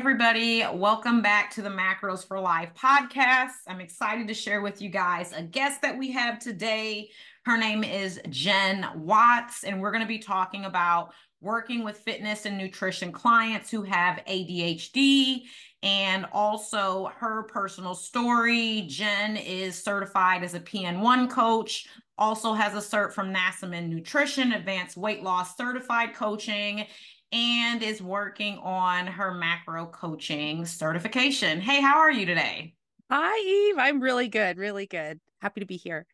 [0.00, 3.50] Everybody, welcome back to the Macros for Life podcast.
[3.68, 7.10] I'm excited to share with you guys a guest that we have today.
[7.44, 12.46] Her name is Jenn Watts, and we're going to be talking about working with fitness
[12.46, 15.42] and nutrition clients who have ADHD
[15.82, 18.86] and also her personal story.
[18.88, 21.86] Jenn is certified as a PN1 coach,
[22.16, 26.86] also has a cert from NASM Nutrition, Advanced Weight Loss Certified Coaching,
[27.32, 31.60] and is working on her macro coaching certification.
[31.60, 32.74] Hey, how are you today?
[33.10, 33.76] Hi, Eve.
[33.78, 35.20] I'm really good, really good.
[35.40, 36.06] Happy to be here.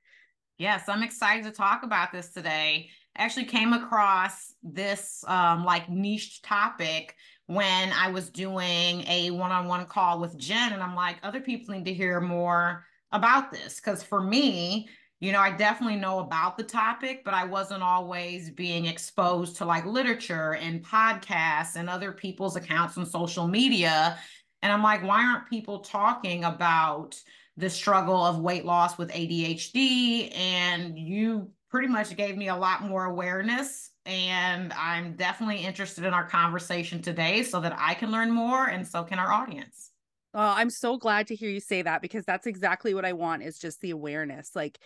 [0.58, 2.88] Yes, I'm excited to talk about this today.
[3.16, 7.14] I actually came across this um, like niche topic
[7.46, 11.84] when I was doing a one-on-one call with Jenn, and I'm like, other people need
[11.84, 14.88] to hear more about this because for me,
[15.20, 19.64] you know, I definitely know about the topic, but I wasn't always being exposed to
[19.64, 24.18] like literature and podcasts and other people's accounts on social media.
[24.60, 27.18] And I'm like, why aren't people talking about
[27.56, 30.36] the struggle of weight loss with ADHD?
[30.36, 33.90] And you pretty much gave me a lot more awareness.
[34.04, 38.86] And I'm definitely interested in our conversation today so that I can learn more and
[38.86, 39.92] so can our audience.
[40.36, 43.42] Oh, I'm so glad to hear you say that because that's exactly what I want
[43.42, 44.50] is just the awareness.
[44.54, 44.78] Like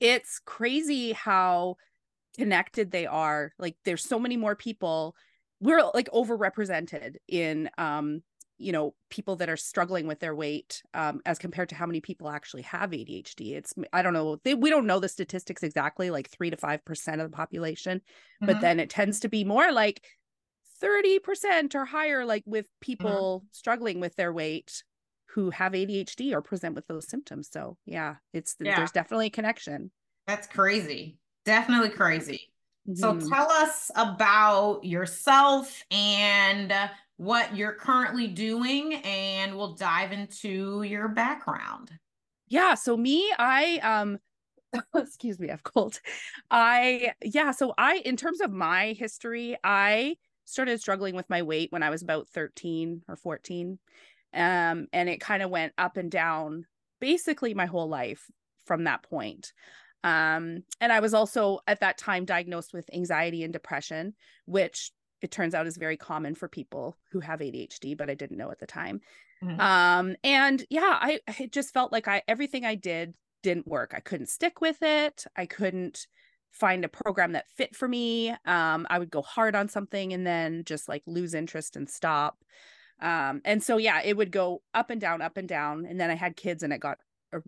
[0.00, 1.76] it's crazy how
[2.36, 3.52] connected they are.
[3.56, 5.14] Like there's so many more people.
[5.60, 8.22] We're like overrepresented in um
[8.58, 12.00] you know people that are struggling with their weight um, as compared to how many
[12.00, 16.10] people actually have adhd it's i don't know they, we don't know the statistics exactly
[16.10, 18.46] like 3 to 5% of the population mm-hmm.
[18.46, 20.02] but then it tends to be more like
[20.82, 22.92] 30% or higher like with mm-hmm.
[22.92, 23.46] people mm-hmm.
[23.52, 24.82] struggling with their weight
[25.36, 27.50] who have ADHD or present with those symptoms.
[27.52, 28.74] So yeah, it's yeah.
[28.74, 29.90] there's definitely a connection.
[30.26, 31.18] That's crazy.
[31.44, 32.50] Definitely crazy.
[32.88, 32.94] Mm-hmm.
[32.96, 36.72] So tell us about yourself and
[37.18, 41.90] what you're currently doing and we'll dive into your background.
[42.48, 44.18] Yeah, so me, I um
[44.96, 46.00] excuse me, I've cold.
[46.50, 50.16] I yeah, so I in terms of my history, I
[50.46, 53.78] started struggling with my weight when I was about 13 or 14
[54.36, 56.66] um, and it kind of went up and down
[57.00, 58.30] basically my whole life
[58.64, 59.52] from that point.
[60.04, 64.14] Um, and I was also at that time diagnosed with anxiety and depression,
[64.44, 64.92] which
[65.22, 68.50] it turns out is very common for people who have ADHD, but I didn't know
[68.50, 69.00] at the time.
[69.42, 69.60] Mm-hmm.
[69.60, 73.92] Um, and yeah, I it just felt like I everything I did didn't work.
[73.94, 75.24] I couldn't stick with it.
[75.36, 76.06] I couldn't
[76.52, 78.30] find a program that fit for me.
[78.46, 82.38] Um, I would go hard on something and then just like lose interest and stop
[83.00, 86.10] um and so yeah it would go up and down up and down and then
[86.10, 86.98] i had kids and it got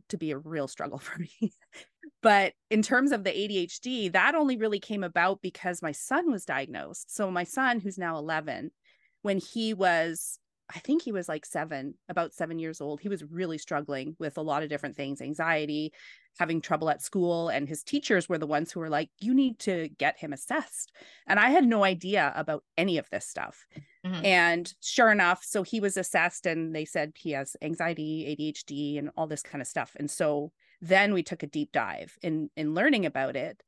[0.09, 1.53] to be a real struggle for me
[2.22, 6.44] but in terms of the adhd that only really came about because my son was
[6.44, 8.70] diagnosed so my son who's now 11
[9.22, 10.38] when he was
[10.75, 13.00] I think he was like seven, about seven years old.
[13.00, 15.92] He was really struggling with a lot of different things anxiety,
[16.38, 17.48] having trouble at school.
[17.48, 20.92] And his teachers were the ones who were like, you need to get him assessed.
[21.26, 23.66] And I had no idea about any of this stuff.
[24.08, 24.24] Mm-hmm.
[24.24, 29.10] And sure enough, so he was assessed and they said he has anxiety, ADHD, and
[29.16, 29.94] all this kind of stuff.
[29.98, 33.62] And so then we took a deep dive in in learning about it.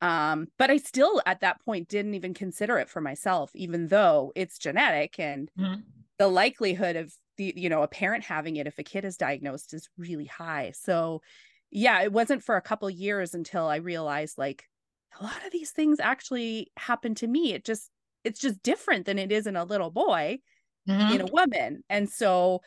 [0.00, 4.32] Um, but I still at that point didn't even consider it for myself, even though
[4.36, 5.80] it's genetic and mm-hmm
[6.18, 9.72] the likelihood of the you know a parent having it if a kid is diagnosed
[9.72, 11.22] is really high so
[11.70, 14.64] yeah it wasn't for a couple years until i realized like
[15.18, 17.90] a lot of these things actually happen to me it just
[18.24, 20.38] it's just different than it is in a little boy
[20.88, 21.14] mm-hmm.
[21.14, 21.82] in a woman.
[21.88, 22.60] And so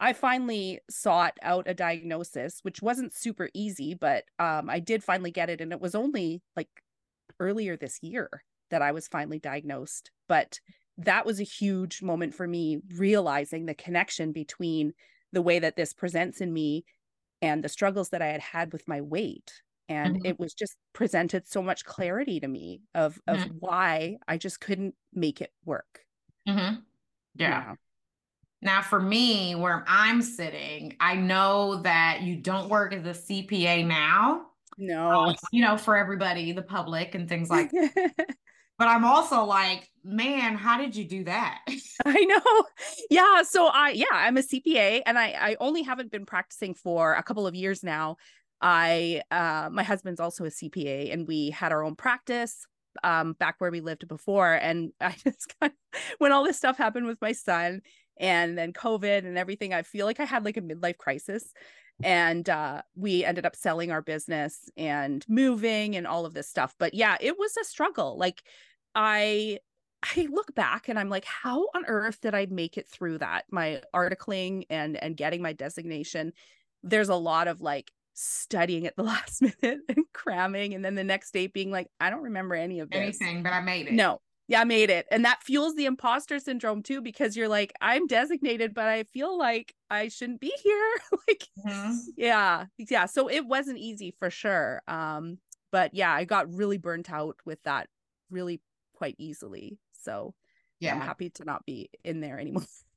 [0.00, 5.32] i finally sought out a diagnosis which wasn't super easy but um, i did finally
[5.32, 6.68] get it and it was only like
[7.40, 10.10] earlier this year that i was finally diagnosed.
[10.28, 10.60] But
[10.98, 14.92] that was a huge moment for me realizing the connection between
[15.32, 16.84] the way that this presents in me
[17.40, 19.52] and the struggles that I had had with my weight
[19.88, 20.26] and mm-hmm.
[20.26, 23.54] it was just presented so much clarity to me of of mm-hmm.
[23.58, 26.00] why I just couldn't make it work.
[26.48, 26.76] Mm-hmm.
[27.36, 27.48] Yeah.
[27.48, 27.74] yeah.
[28.60, 33.86] Now, for me, where I'm sitting, I know that you don't work as a CPA
[33.86, 34.46] now.
[34.76, 37.70] No, you know, for everybody, the public, and things like
[38.78, 41.62] but I'm also like, man, how did you do that?
[42.06, 42.64] I know.
[43.10, 43.42] Yeah.
[43.42, 47.22] So I, yeah, I'm a CPA and I, I only haven't been practicing for a
[47.24, 48.16] couple of years now.
[48.60, 52.66] I uh my husband's also a CPA and we had our own practice
[53.04, 56.76] um back where we lived before and I just kind of, when all this stuff
[56.76, 57.82] happened with my son
[58.18, 61.52] and then COVID and everything I feel like I had like a midlife crisis
[62.02, 66.74] and uh we ended up selling our business and moving and all of this stuff
[66.78, 68.42] but yeah it was a struggle like
[68.94, 69.58] I
[70.02, 73.46] I look back and I'm like, how on earth did I make it through that?
[73.50, 76.32] My articling and and getting my designation.
[76.82, 81.04] There's a lot of like studying at the last minute and cramming and then the
[81.04, 82.98] next day being like i don't remember any of this.
[82.98, 83.92] Anything but i made it.
[83.92, 84.20] No.
[84.48, 85.06] Yeah i made it.
[85.10, 89.38] And that fuels the imposter syndrome too because you're like i'm designated but i feel
[89.38, 90.90] like i shouldn't be here.
[91.28, 91.96] Like mm-hmm.
[92.16, 93.06] yeah yeah.
[93.06, 95.38] So it wasn't easy for sure um
[95.70, 97.88] but yeah i got really burnt out with that
[98.30, 98.60] really
[98.94, 99.78] quite easily.
[99.92, 100.34] So
[100.80, 100.94] yeah.
[100.94, 102.64] i'm happy to not be in there anymore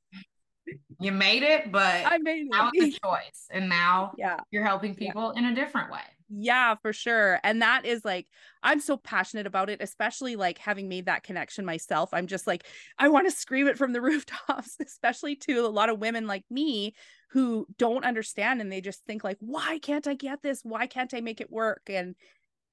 [1.00, 2.48] you made it, but I made it.
[2.50, 3.46] Now it's a choice.
[3.50, 4.38] And now yeah.
[4.50, 5.40] you're helping people yeah.
[5.40, 6.00] in a different way.
[6.34, 7.40] Yeah, for sure.
[7.44, 8.26] And that is like,
[8.62, 12.08] I'm so passionate about it, especially like having made that connection myself.
[12.14, 12.64] I'm just like,
[12.98, 16.44] I want to scream it from the rooftops, especially to a lot of women like
[16.50, 16.94] me
[17.30, 20.60] who don't understand and they just think like, why can't I get this?
[20.62, 21.82] Why can't I make it work?
[21.88, 22.14] And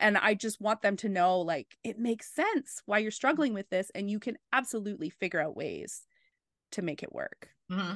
[0.01, 3.69] and I just want them to know like it makes sense why you're struggling with
[3.69, 6.03] this and you can absolutely figure out ways
[6.71, 7.49] to make it work.
[7.71, 7.93] Mm-hmm.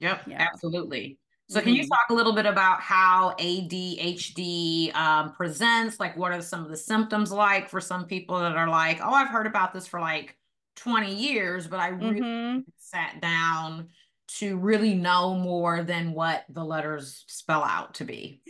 [0.00, 0.48] Yep, yeah.
[0.52, 1.18] absolutely.
[1.48, 1.64] So, mm-hmm.
[1.64, 1.88] can you mm-hmm.
[1.88, 6.00] talk a little bit about how ADHD um, presents?
[6.00, 9.12] Like, what are some of the symptoms like for some people that are like, oh,
[9.12, 10.36] I've heard about this for like
[10.76, 12.60] 20 years, but I really mm-hmm.
[12.78, 13.88] sat down
[14.26, 18.40] to really know more than what the letters spell out to be?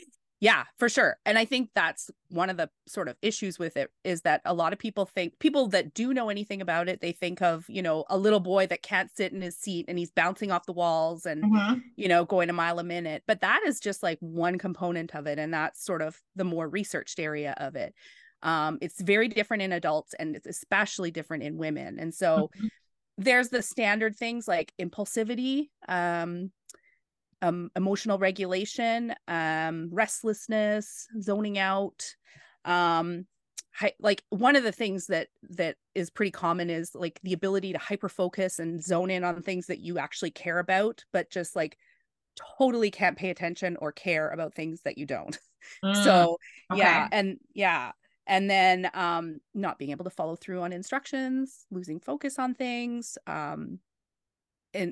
[0.40, 1.16] Yeah, for sure.
[1.24, 4.52] And I think that's one of the sort of issues with it is that a
[4.52, 7.80] lot of people think people that do know anything about it, they think of, you
[7.80, 10.72] know, a little boy that can't sit in his seat and he's bouncing off the
[10.72, 11.78] walls and, mm-hmm.
[11.96, 13.22] you know, going a mile a minute.
[13.26, 15.38] But that is just like one component of it.
[15.38, 17.94] And that's sort of the more researched area of it.
[18.42, 21.98] Um, it's very different in adults and it's especially different in women.
[21.98, 22.66] And so mm-hmm.
[23.16, 26.50] there's the standard things like impulsivity, um,
[27.44, 32.04] um, emotional regulation, um, restlessness, zoning out.
[32.64, 33.26] Um,
[33.74, 37.72] hi, like one of the things that that is pretty common is like the ability
[37.74, 41.54] to hyper focus and zone in on things that you actually care about, but just
[41.54, 41.76] like
[42.58, 45.38] totally can't pay attention or care about things that you don't.
[45.82, 46.36] Mm, so
[46.70, 46.78] okay.
[46.78, 47.92] yeah, and yeah,
[48.26, 53.16] and then um not being able to follow through on instructions, losing focus on things,
[53.26, 53.78] um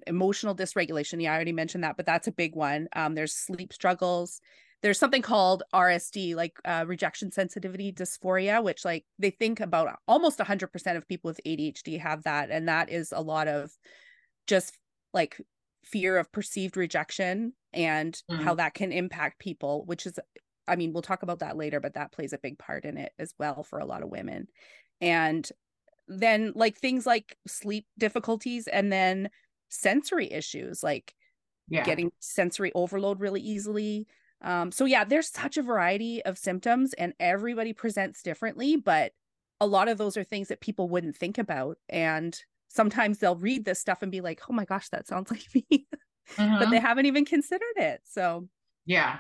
[0.07, 1.21] emotional dysregulation.
[1.23, 2.89] Yeah, I already mentioned that, but that's a big one.
[2.95, 4.41] Um, there's sleep struggles.
[4.83, 10.39] There's something called RSD, like uh, rejection sensitivity dysphoria, which like they think about almost
[10.39, 13.71] 100% of people with ADHD have that, and that is a lot of
[14.47, 14.77] just
[15.15, 15.39] like
[15.85, 18.43] fear of perceived rejection and mm.
[18.43, 20.19] how that can impact people, which is,
[20.67, 23.13] I mean, we'll talk about that later, but that plays a big part in it
[23.19, 24.49] as well for a lot of women.
[25.01, 25.49] And
[26.09, 29.31] then like things like sleep difficulties and then
[29.73, 31.15] sensory issues like
[31.69, 31.85] yeah.
[31.85, 34.07] getting sensory overload really easily.
[34.43, 39.13] Um so yeah there's such a variety of symptoms and everybody presents differently but
[39.61, 41.79] a lot of those are things that people wouldn't think about.
[41.89, 42.39] And
[42.69, 45.87] sometimes they'll read this stuff and be like oh my gosh that sounds like me
[46.37, 46.59] mm-hmm.
[46.59, 48.01] but they haven't even considered it.
[48.05, 48.49] So
[48.85, 49.19] yeah.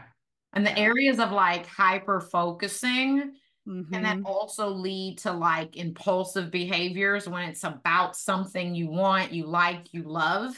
[0.52, 3.32] And the areas of like hyper focusing
[3.68, 3.94] Mm-hmm.
[3.94, 9.46] And that also lead to like impulsive behaviors when it's about something you want, you
[9.46, 10.54] like, you love.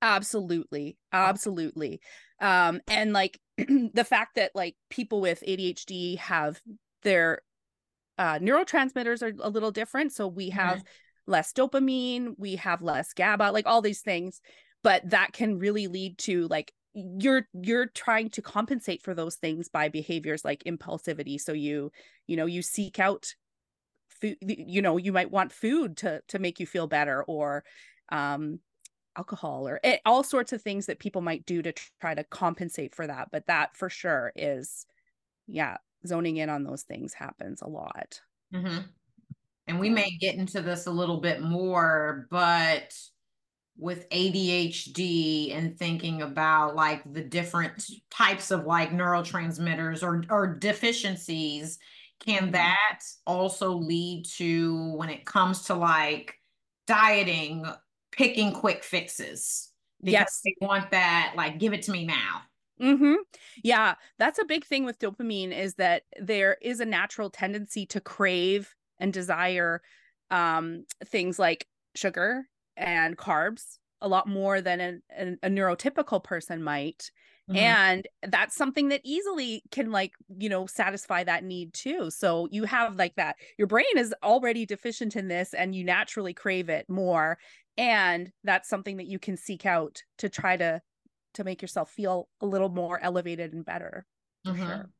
[0.00, 0.96] Absolutely.
[1.12, 2.00] Absolutely.
[2.40, 6.60] Um, and like the fact that like people with ADHD have
[7.02, 7.40] their
[8.18, 10.12] uh, neurotransmitters are a little different.
[10.12, 11.32] So we have mm-hmm.
[11.32, 14.40] less dopamine, we have less GABA, like all these things,
[14.82, 19.68] but that can really lead to like you're you're trying to compensate for those things
[19.68, 21.40] by behaviors like impulsivity.
[21.40, 21.90] So you
[22.26, 23.34] you know you seek out
[24.08, 27.64] food you know you might want food to to make you feel better or
[28.10, 28.60] um
[29.16, 32.94] alcohol or it, all sorts of things that people might do to try to compensate
[32.94, 33.28] for that.
[33.32, 34.86] But that for sure is
[35.46, 38.20] yeah zoning in on those things happens a lot.
[38.54, 38.82] Mm-hmm.
[39.66, 42.96] and we may get into this a little bit more but
[43.76, 51.78] with ADHD and thinking about like the different types of like neurotransmitters or or deficiencies
[52.24, 52.52] can mm-hmm.
[52.52, 56.34] that also lead to when it comes to like
[56.86, 57.64] dieting
[58.12, 59.70] picking quick fixes?
[60.02, 60.40] Because yes.
[60.44, 62.42] they want that like give it to me now.
[62.80, 63.14] Mm-hmm.
[63.62, 68.00] Yeah that's a big thing with dopamine is that there is a natural tendency to
[68.00, 69.80] crave and desire
[70.30, 76.62] um things like sugar and carbs a lot more than an, an, a neurotypical person
[76.62, 77.10] might
[77.50, 77.58] Mm-hmm.
[77.58, 82.10] And that's something that easily can like, you know, satisfy that need too.
[82.10, 86.32] So you have like that, your brain is already deficient in this and you naturally
[86.32, 87.38] crave it more.
[87.76, 90.80] And that's something that you can seek out to try to
[91.34, 94.06] to make yourself feel a little more elevated and better.
[94.46, 94.64] Mm-hmm.
[94.64, 94.90] Sure.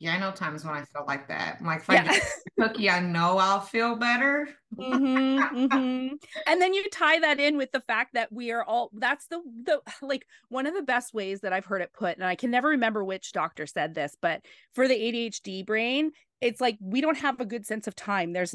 [0.00, 1.58] Yeah, I know times when I feel like that.
[1.60, 2.02] I'm like, if yeah.
[2.02, 2.22] I get
[2.58, 4.48] cookie, I know I'll feel better.
[4.76, 6.14] mm-hmm, mm-hmm.
[6.46, 9.40] And then you tie that in with the fact that we are all that's the
[9.64, 12.50] the like one of the best ways that I've heard it put, and I can
[12.50, 14.42] never remember which doctor said this, but
[14.74, 16.10] for the ADHD brain,
[16.40, 18.32] it's like we don't have a good sense of time.
[18.32, 18.54] There's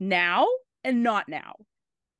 [0.00, 0.46] now
[0.84, 1.54] and not now.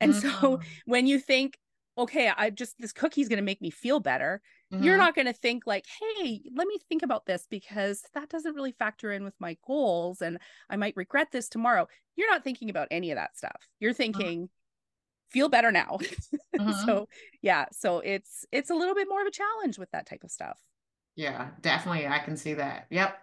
[0.00, 0.40] And mm-hmm.
[0.40, 1.56] so when you think,
[1.98, 4.82] okay, I just this cookie's gonna make me feel better, Mm-hmm.
[4.82, 8.54] You're not going to think like, hey, let me think about this because that doesn't
[8.54, 10.38] really factor in with my goals and
[10.68, 11.86] I might regret this tomorrow.
[12.16, 13.68] You're not thinking about any of that stuff.
[13.78, 13.96] You're uh-huh.
[13.96, 15.30] thinking, mm-hmm.
[15.30, 15.98] feel better now.
[16.56, 16.86] Mm-hmm.
[16.86, 17.06] so
[17.42, 20.30] yeah, so it's it's a little bit more of a challenge with that type of
[20.30, 20.58] stuff.
[21.14, 22.06] Yeah, definitely.
[22.06, 22.86] I can see that.
[22.88, 23.14] Yep.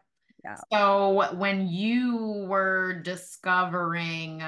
[0.44, 0.58] Yeah.
[0.72, 4.44] So when you were discovering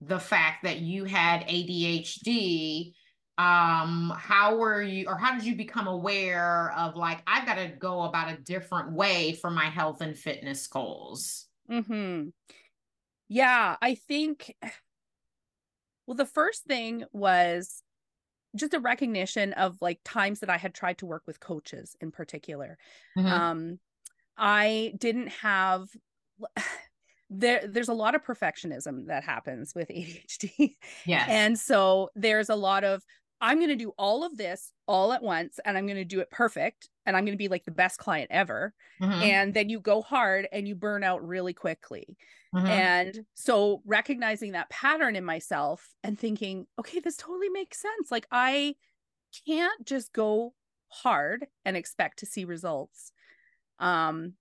[0.00, 2.94] the fact that you had ADHD,
[3.38, 7.68] um how were you or how did you become aware of like i've got to
[7.68, 12.28] go about a different way for my health and fitness goals mm-hmm.
[13.28, 14.54] yeah i think
[16.06, 17.82] well the first thing was
[18.54, 22.10] just a recognition of like times that i had tried to work with coaches in
[22.10, 22.78] particular
[23.18, 23.30] mm-hmm.
[23.30, 23.78] um
[24.38, 25.88] i didn't have
[27.30, 30.76] there there's a lot of perfectionism that happens with ADHD.
[31.04, 31.26] Yeah.
[31.28, 33.02] And so there's a lot of
[33.40, 36.20] I'm going to do all of this all at once and I'm going to do
[36.20, 38.72] it perfect and I'm going to be like the best client ever.
[39.00, 39.22] Mm-hmm.
[39.22, 42.16] And then you go hard and you burn out really quickly.
[42.54, 42.66] Mm-hmm.
[42.66, 48.10] And so recognizing that pattern in myself and thinking, okay, this totally makes sense.
[48.10, 48.76] Like I
[49.46, 50.54] can't just go
[50.88, 53.12] hard and expect to see results.
[53.78, 54.34] Um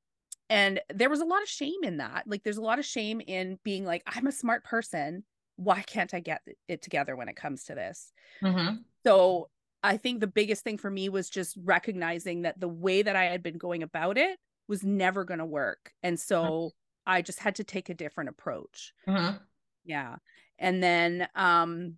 [0.49, 2.23] and there was a lot of shame in that.
[2.27, 5.23] Like there's a lot of shame in being like I'm a smart person
[5.57, 8.11] why can't I get it together when it comes to this?
[8.43, 8.75] Mm-hmm.
[9.05, 9.49] So
[9.83, 13.25] I think the biggest thing for me was just recognizing that the way that I
[13.25, 15.91] had been going about it was never going to work.
[16.01, 16.67] And so mm-hmm.
[17.05, 18.93] I just had to take a different approach.
[19.07, 19.37] Mm-hmm.
[19.85, 20.15] Yeah.
[20.57, 21.97] And then um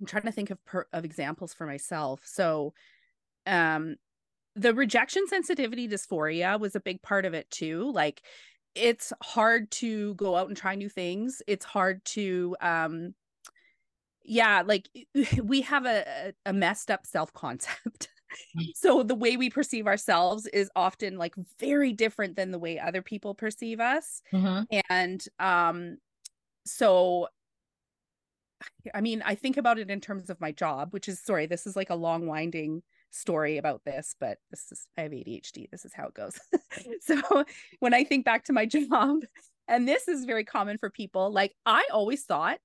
[0.00, 2.20] I'm trying to think of per- of examples for myself.
[2.24, 2.72] So
[3.46, 3.96] um
[4.56, 7.92] the rejection sensitivity dysphoria was a big part of it too.
[7.92, 8.22] Like
[8.74, 13.14] it's hard to go out and try new things it's hard to um
[14.24, 14.88] yeah like
[15.42, 18.08] we have a a messed up self concept
[18.56, 18.66] mm.
[18.74, 23.02] so the way we perceive ourselves is often like very different than the way other
[23.02, 24.62] people perceive us mm-hmm.
[24.88, 25.96] and um
[26.64, 27.26] so
[28.94, 31.66] i mean i think about it in terms of my job which is sorry this
[31.66, 35.70] is like a long winding story about this, but this is I have ADHD.
[35.70, 36.38] This is how it goes.
[37.00, 37.44] so
[37.80, 39.20] when I think back to my job,
[39.68, 42.58] and this is very common for people, like I always thought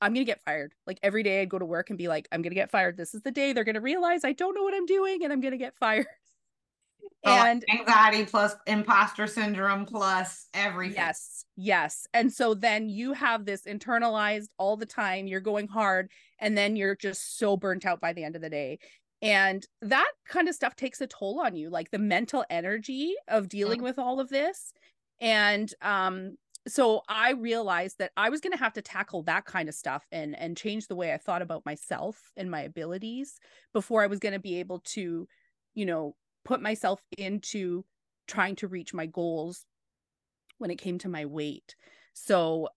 [0.00, 0.72] I'm gonna get fired.
[0.86, 2.96] Like every day I'd go to work and be like, I'm gonna get fired.
[2.96, 5.40] This is the day they're gonna realize I don't know what I'm doing and I'm
[5.40, 6.06] gonna get fired.
[7.24, 10.96] Oh, and anxiety plus imposter syndrome plus everything.
[10.96, 12.06] Yes, yes.
[12.14, 15.26] And so then you have this internalized all the time.
[15.26, 18.50] You're going hard, and then you're just so burnt out by the end of the
[18.50, 18.78] day
[19.20, 23.48] and that kind of stuff takes a toll on you like the mental energy of
[23.48, 24.72] dealing with all of this.
[25.20, 29.70] And um so i realized that i was going to have to tackle that kind
[29.70, 33.38] of stuff and and change the way i thought about myself and my abilities
[33.72, 35.26] before i was going to be able to
[35.74, 37.84] you know put myself into
[38.26, 39.64] trying to reach my goals
[40.58, 41.74] when it came to my weight.
[42.14, 42.68] So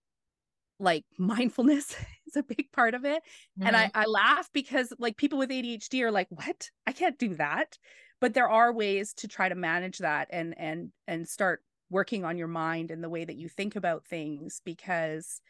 [0.78, 1.96] like mindfulness
[2.32, 3.22] is a big part of it.
[3.58, 3.66] Mm-hmm.
[3.66, 3.98] And I, mm-hmm.
[3.98, 6.70] I laugh because like people with ADHD are like, what?
[6.86, 7.78] I can't do that.
[8.20, 12.38] But there are ways to try to manage that and and and start working on
[12.38, 15.40] your mind and the way that you think about things because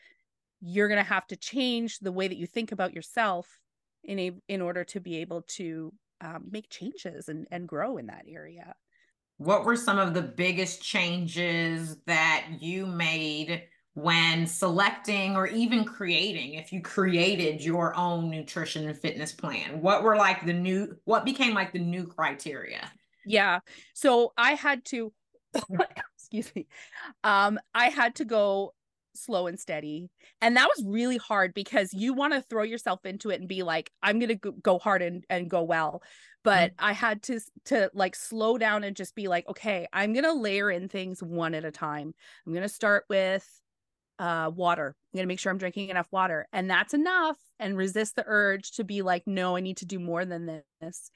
[0.61, 3.61] you're going to have to change the way that you think about yourself
[4.05, 8.07] in a in order to be able to um, make changes and and grow in
[8.07, 8.75] that area
[9.39, 13.63] what were some of the biggest changes that you made
[13.95, 20.03] when selecting or even creating if you created your own nutrition and fitness plan what
[20.03, 22.91] were like the new what became like the new criteria?
[23.27, 23.61] Yeah.
[23.95, 25.13] So i had to
[26.17, 26.67] excuse me.
[27.23, 28.73] Um i had to go
[29.15, 30.09] slow and steady.
[30.41, 33.63] And that was really hard because you want to throw yourself into it and be
[33.63, 36.03] like i'm gonna go hard and, and go well.
[36.45, 36.87] But mm-hmm.
[36.87, 40.71] i had to to like slow down and just be like okay i'm gonna layer
[40.71, 42.15] in things one at a time.
[42.47, 43.47] I'm gonna start with
[44.19, 44.95] uh, water.
[45.13, 46.47] I'm going to make sure I'm drinking enough water.
[46.53, 47.39] And that's enough.
[47.59, 51.11] And resist the urge to be like, no, I need to do more than this.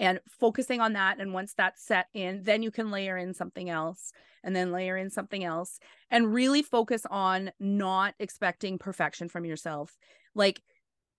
[0.00, 3.68] and focusing on that and once that's set in then you can layer in something
[3.68, 5.78] else and then layer in something else
[6.10, 9.96] and really focus on not expecting perfection from yourself
[10.34, 10.62] like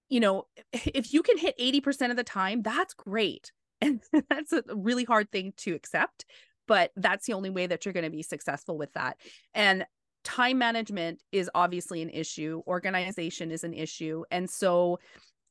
[0.10, 4.64] you know if you can hit 80% of the time that's great and that's a
[4.76, 6.26] really hard thing to accept
[6.68, 9.18] but that's the only way that you're going to be successful with that
[9.54, 9.86] and
[10.24, 14.24] time management is obviously an issue organization is an issue.
[14.32, 15.00] And so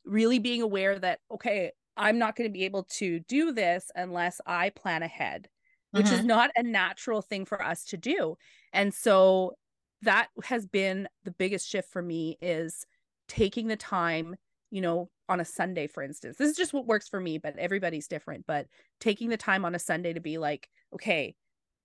[0.05, 4.41] really being aware that okay i'm not going to be able to do this unless
[4.47, 5.47] i plan ahead
[5.93, 6.15] which mm-hmm.
[6.17, 8.37] is not a natural thing for us to do.
[8.73, 9.55] And so
[10.03, 12.87] that has been the biggest shift for me is
[13.29, 14.37] taking the time
[14.71, 16.37] you know on a sunday for instance.
[16.37, 18.47] This is just what works for me but everybody's different.
[18.47, 18.67] But
[19.01, 21.35] taking the time on a sunday to be like okay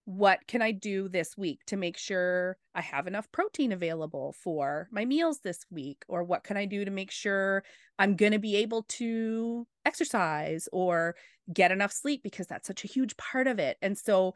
[0.05, 4.87] what can I do this week to make sure I have enough protein available for
[4.91, 6.03] my meals this week?
[6.07, 7.63] Or what can I do to make sure
[7.97, 11.15] I'm going to be able to exercise or
[11.51, 13.77] get enough sleep because that's such a huge part of it.
[13.81, 14.35] And so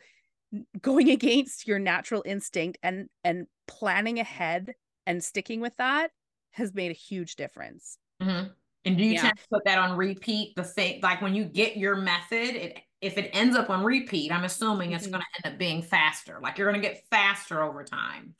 [0.82, 4.74] going against your natural instinct and and planning ahead
[5.06, 6.12] and sticking with that
[6.52, 7.98] has made a huge difference.
[8.22, 8.48] Mm-hmm.
[8.86, 9.22] And do you yeah.
[9.22, 10.56] tend to put that on repeat?
[10.56, 14.32] The thing, like when you get your method, it if it ends up on repeat,
[14.32, 15.14] I'm assuming it's mm-hmm.
[15.14, 16.40] going to end up being faster.
[16.42, 18.36] Like you're going to get faster over time.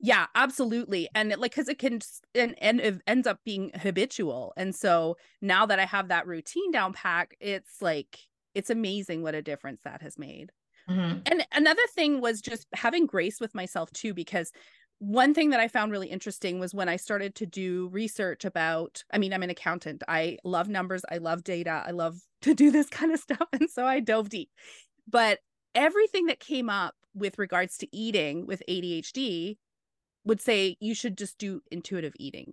[0.00, 1.08] Yeah, absolutely.
[1.14, 2.00] And it, like, cause it can,
[2.34, 4.52] and, and it ends up being habitual.
[4.56, 8.18] And so now that I have that routine down pack, it's like,
[8.54, 10.50] it's amazing what a difference that has made.
[10.90, 11.20] Mm-hmm.
[11.26, 14.50] And another thing was just having grace with myself too, because
[15.02, 19.02] one thing that I found really interesting was when I started to do research about,
[19.12, 20.04] I mean, I'm an accountant.
[20.06, 21.02] I love numbers.
[21.10, 21.82] I love data.
[21.84, 23.48] I love to do this kind of stuff.
[23.52, 24.48] And so I dove deep.
[25.10, 25.40] But
[25.74, 29.56] everything that came up with regards to eating with ADHD
[30.24, 32.52] would say you should just do intuitive eating.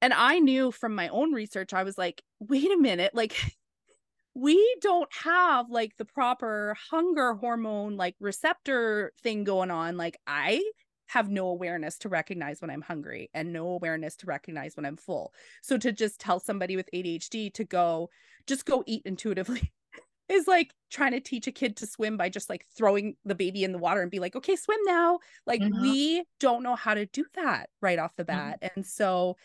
[0.00, 3.36] And I knew from my own research, I was like, wait a minute, like,
[4.34, 9.98] we don't have like the proper hunger hormone, like receptor thing going on.
[9.98, 10.62] Like, I
[11.08, 14.96] have no awareness to recognize when I'm hungry and no awareness to recognize when I'm
[14.96, 15.32] full.
[15.62, 18.10] So to just tell somebody with ADHD to go,
[18.46, 19.72] just go eat intuitively
[20.28, 23.64] is like trying to teach a kid to swim by just like throwing the baby
[23.64, 25.18] in the water and be like, okay, swim now.
[25.46, 25.80] Like mm-hmm.
[25.80, 28.36] we don't know how to do that right off the mm-hmm.
[28.36, 28.60] bat.
[28.60, 28.72] Mm-hmm.
[28.76, 29.36] And so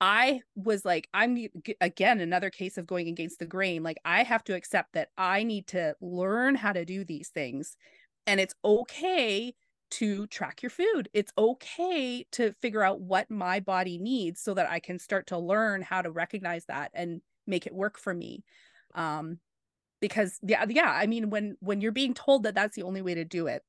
[0.00, 1.48] I was like, I'm
[1.80, 3.82] again another case of going against the grain.
[3.82, 7.76] Like, I have to accept that I need to learn how to do these things.
[8.26, 9.54] And it's okay
[9.90, 11.08] to track your food.
[11.12, 15.38] It's okay to figure out what my body needs so that I can start to
[15.38, 18.44] learn how to recognize that and make it work for me.
[18.94, 19.38] Um
[20.00, 23.14] because yeah yeah, I mean when when you're being told that that's the only way
[23.14, 23.62] to do it,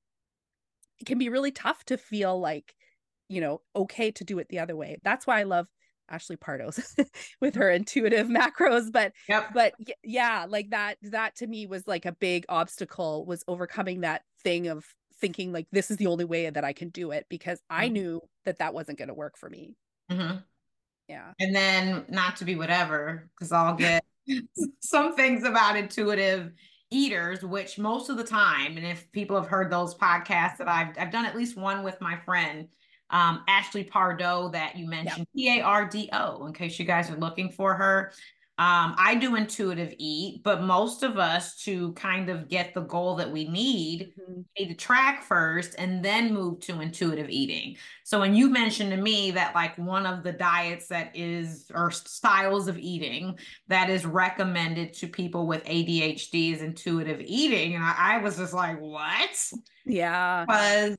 [1.00, 2.76] it can be really tough to feel like
[3.30, 4.98] you know, okay to do it the other way.
[5.04, 5.68] That's why I love
[6.10, 6.82] Ashley Pardos
[7.42, 9.50] with her intuitive macros but yep.
[9.54, 14.24] but yeah like that that to me was like a big obstacle was overcoming that
[14.44, 14.86] thing of
[15.20, 17.94] thinking like this is the only way that I can do it because I mm-hmm.
[17.94, 19.76] knew that that wasn't going to work for me.
[20.12, 20.38] Mm-hmm.
[21.08, 21.32] Yeah.
[21.40, 24.04] And then not to be whatever, because I'll get
[24.80, 26.52] some things about intuitive
[26.92, 30.98] eaters, which most of the time, and if people have heard those podcasts that I've
[31.00, 32.68] I've done at least one with my friend
[33.12, 37.10] um, Ashley Pardo that you mentioned, P A R D O, in case you guys
[37.10, 38.12] are looking for her.
[38.60, 43.15] Um, I do intuitive eat, but most of us to kind of get the goal
[43.15, 44.41] that we need, mm-hmm.
[44.60, 47.78] need to track first and then move to intuitive eating.
[48.04, 51.89] So when you mentioned to me that like one of the diets that is or
[51.89, 57.95] styles of eating that is recommended to people with ADHD is intuitive eating, and I,
[57.98, 59.54] I was just like, what?
[59.86, 60.43] Yeah.
[60.45, 60.98] Because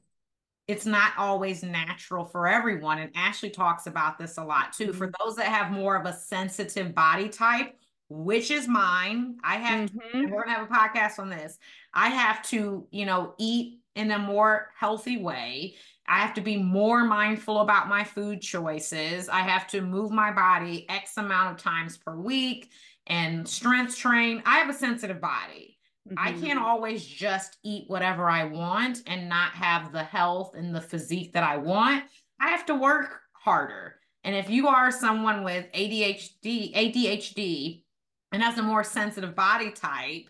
[0.71, 3.01] it's not always natural for everyone.
[3.01, 4.87] And Ashley talks about this a lot too.
[4.87, 4.99] Mm-hmm.
[4.99, 7.75] For those that have more of a sensitive body type,
[8.09, 10.27] which is mine, I have, mm-hmm.
[10.27, 11.59] to, we're gonna have a podcast on this.
[11.93, 15.75] I have to, you know, eat in a more healthy way.
[16.07, 19.29] I have to be more mindful about my food choices.
[19.29, 22.71] I have to move my body X amount of times per week
[23.09, 24.41] and strength train.
[24.47, 25.80] I have a sensitive body.
[26.09, 26.19] Mm-hmm.
[26.19, 30.81] I can't always just eat whatever I want and not have the health and the
[30.81, 32.05] physique that I want.
[32.41, 33.97] I have to work harder.
[34.25, 37.83] And if you are someone with ADHD, ADHD
[38.33, 40.29] and has a more sensitive body type,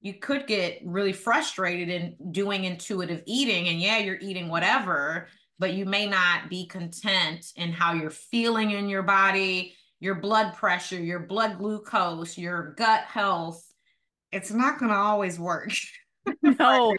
[0.00, 3.68] you could get really frustrated in doing intuitive eating.
[3.68, 5.28] And yeah, you're eating whatever,
[5.58, 10.54] but you may not be content in how you're feeling in your body, your blood
[10.54, 13.66] pressure, your blood glucose, your gut health
[14.32, 15.72] it's not going to always work.
[16.42, 16.96] no.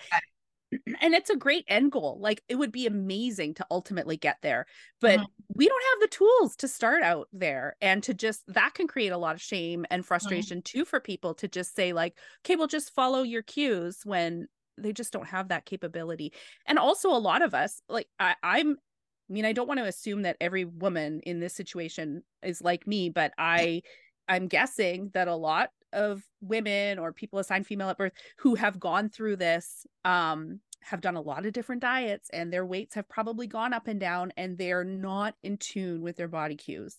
[1.01, 2.17] and it's a great end goal.
[2.21, 4.65] Like it would be amazing to ultimately get there,
[4.99, 5.25] but Mhm.
[5.53, 9.11] we don't have the tools to start out there and to just that can create
[9.11, 12.67] a lot of shame and frustration too for people to just say like, okay, well
[12.67, 16.31] just follow your cues when they just don't have that capability.
[16.65, 18.77] And also a lot of us, like I, I'm
[19.29, 22.87] I mean, I don't want to assume that every woman in this situation is like
[22.87, 23.81] me, but I
[24.27, 28.79] I'm guessing that a lot of women or people assigned female at birth who have
[28.79, 33.07] gone through this um have done a lot of different diets and their weights have
[33.07, 36.97] probably gone up and down and they're not in tune with their body cues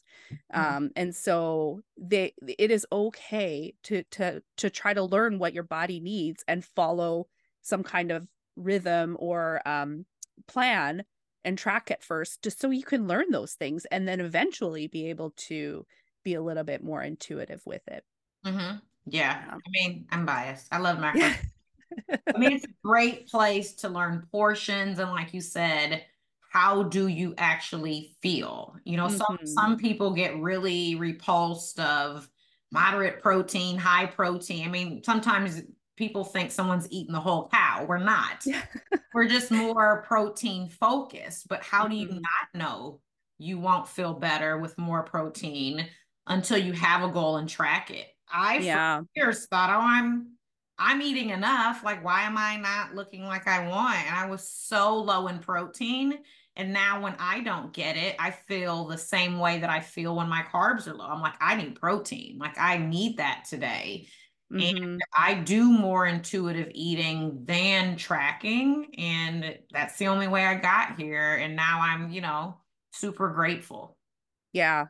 [0.55, 0.77] Mhm.
[0.77, 5.63] um and so they it is okay to to to try to learn what your
[5.65, 7.27] body needs and follow
[7.63, 10.07] some kind of rhythm or um
[10.47, 11.05] plan
[11.45, 15.09] and track it first just so you can learn those things and then eventually be
[15.09, 15.87] able to
[16.25, 18.05] be a little bit more intuitive with it
[18.45, 18.77] hmm
[19.07, 19.43] Yeah.
[19.45, 19.59] Yeah.
[19.67, 20.69] I mean, I'm biased.
[20.73, 21.33] I love macros.
[21.33, 21.37] yeah
[22.35, 26.05] I mean, it's a great place to learn portions and like you said,
[26.51, 28.77] how do you actually feel?
[28.85, 29.45] You know, some Mhm.
[29.45, 32.29] some people get really repulsed of
[32.71, 34.67] moderate protein, high protein.
[34.67, 35.63] I mean, sometimes
[35.97, 37.85] people think someone's eating the whole cow.
[37.89, 38.45] We're not.
[38.45, 38.63] Yeah.
[39.15, 41.49] We're just more protein focused.
[41.49, 42.21] But how do you Mhm.
[42.21, 43.01] not know
[43.39, 45.89] you won't feel better with more protein
[46.27, 48.09] until you have a goal and track it?
[48.33, 50.33] I for yeah years thought, oh, I'm
[50.79, 51.85] I'm eating enough.
[51.85, 53.97] Like, why am I not looking like I want?
[54.07, 56.25] And I was so low in protein.
[56.57, 60.16] And now when I don't get it, I feel the same way that I feel
[60.16, 61.07] when my carbs are low.
[61.07, 62.38] I'm like, I need protein.
[62.38, 64.09] Like I need that today.
[64.53, 65.07] Mhm.
[65.16, 68.95] I do more intuitive eating than tracking.
[68.99, 71.37] And that's the only way I got here.
[71.37, 72.61] And now I'm, you know,
[72.92, 73.97] super grateful.
[74.53, 74.87] Yeah.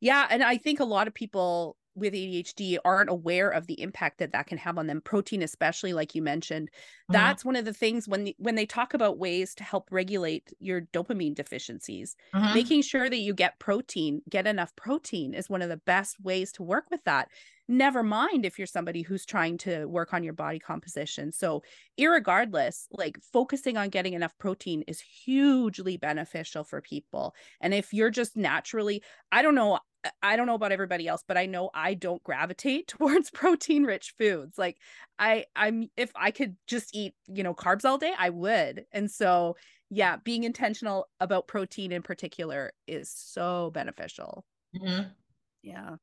[0.00, 0.26] Yeah.
[0.30, 4.32] And I think a lot of people with ADHD aren't aware of the impact that
[4.32, 5.00] that can have on them.
[5.00, 6.70] Protein, especially, like you mentioned,
[7.08, 7.34] Mhm.
[7.34, 10.52] that's one of the things when the, when they talk about ways to help regulate
[10.58, 12.16] your dopamine deficiencies.
[12.34, 12.62] Mhm.
[12.62, 16.52] Making sure that you get protein, get enough protein, is one of the best ways
[16.52, 17.28] to work with that.
[17.68, 21.32] Never mind if you're somebody who's trying to work on your body composition.
[21.32, 21.62] So,
[21.98, 27.34] irregardless, like focusing on getting enough protein is hugely beneficial for people.
[27.60, 29.78] And if you're just naturally, I don't know,
[30.22, 34.14] I don't know about everybody else, but I know I don't gravitate towards protein rich
[34.18, 34.58] foods.
[34.58, 34.78] Like
[35.18, 38.86] I I'm if I could just eat, you know, carbs all day, I would.
[38.92, 39.56] And so,
[39.88, 44.44] yeah, being intentional about protein in particular is so beneficial.
[44.72, 45.14] Mhm.
[45.62, 45.96] Yeah.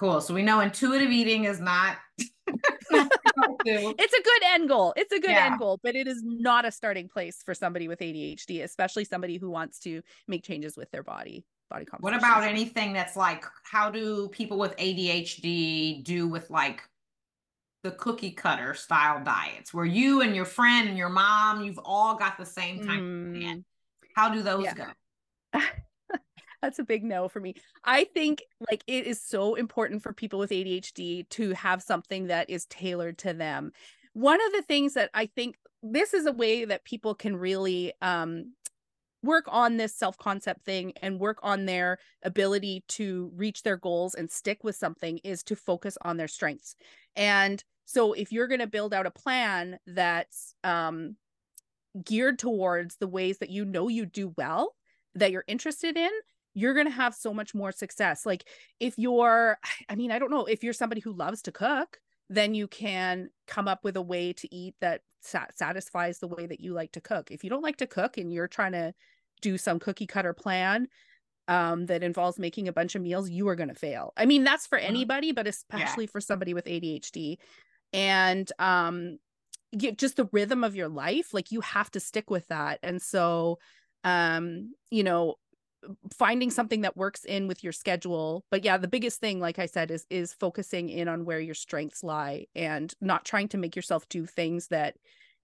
[0.00, 0.22] Cool.
[0.22, 1.98] So we know intuitive eating is not.
[3.62, 4.94] It's a good end goal.
[4.96, 5.46] It's a good Yeah.
[5.46, 9.36] end goal, but it is not a starting place for somebody with ADHD, especially somebody
[9.36, 13.90] who wants to make changes with their body, body What about anything that's like, how
[13.90, 16.82] do people with ADHD do with like
[17.84, 22.16] the cookie cutter style diets where you and your friend and your mom, you've all
[22.16, 23.58] got the same type of plan?
[23.58, 23.64] Mm.
[24.16, 24.74] How do those Yeah.
[25.52, 25.60] go?
[26.62, 27.54] That's a big no for me.
[27.84, 32.50] I think like it is so important for people with ADHD to have something that
[32.50, 33.72] is tailored to them.
[34.12, 37.92] One of the things that I think this is a way that people can really
[38.02, 38.52] um
[39.22, 44.30] work on this self-concept thing and work on their ability to reach their goals and
[44.30, 46.74] stick with something is to focus on their strengths.
[47.16, 51.16] And so if you're going to build out a plan that's um
[52.04, 54.74] geared towards the ways that you know you do well,
[55.14, 56.10] that you're interested in,
[56.54, 58.26] you're going to have so much more success.
[58.26, 58.48] Like
[58.80, 59.58] if you're,
[59.88, 63.30] I mean, I don't know, if you're somebody who loves to cook, then you can
[63.46, 66.92] come up with a way to eat that sa- satisfies the way that you like
[66.92, 67.30] to cook.
[67.30, 68.94] If you don't like to cook and you're trying to
[69.42, 70.86] do some cookie cutter plan
[71.48, 74.12] um, that involves making a bunch of meals, you are going to fail.
[74.16, 74.84] I mean, that's for Mhm.
[74.84, 77.38] anybody, but especially for somebody with ADHD.
[77.92, 79.18] And um,
[79.76, 82.80] get just the rhythm of your life, like you have to stick with that.
[82.82, 83.58] And so,
[84.04, 85.36] um, you know,
[86.12, 89.66] finding something that works in with your schedule but yeah the biggest thing like i
[89.66, 93.74] said is is focusing in on where your strengths lie and not trying to make
[93.74, 94.96] yourself do things that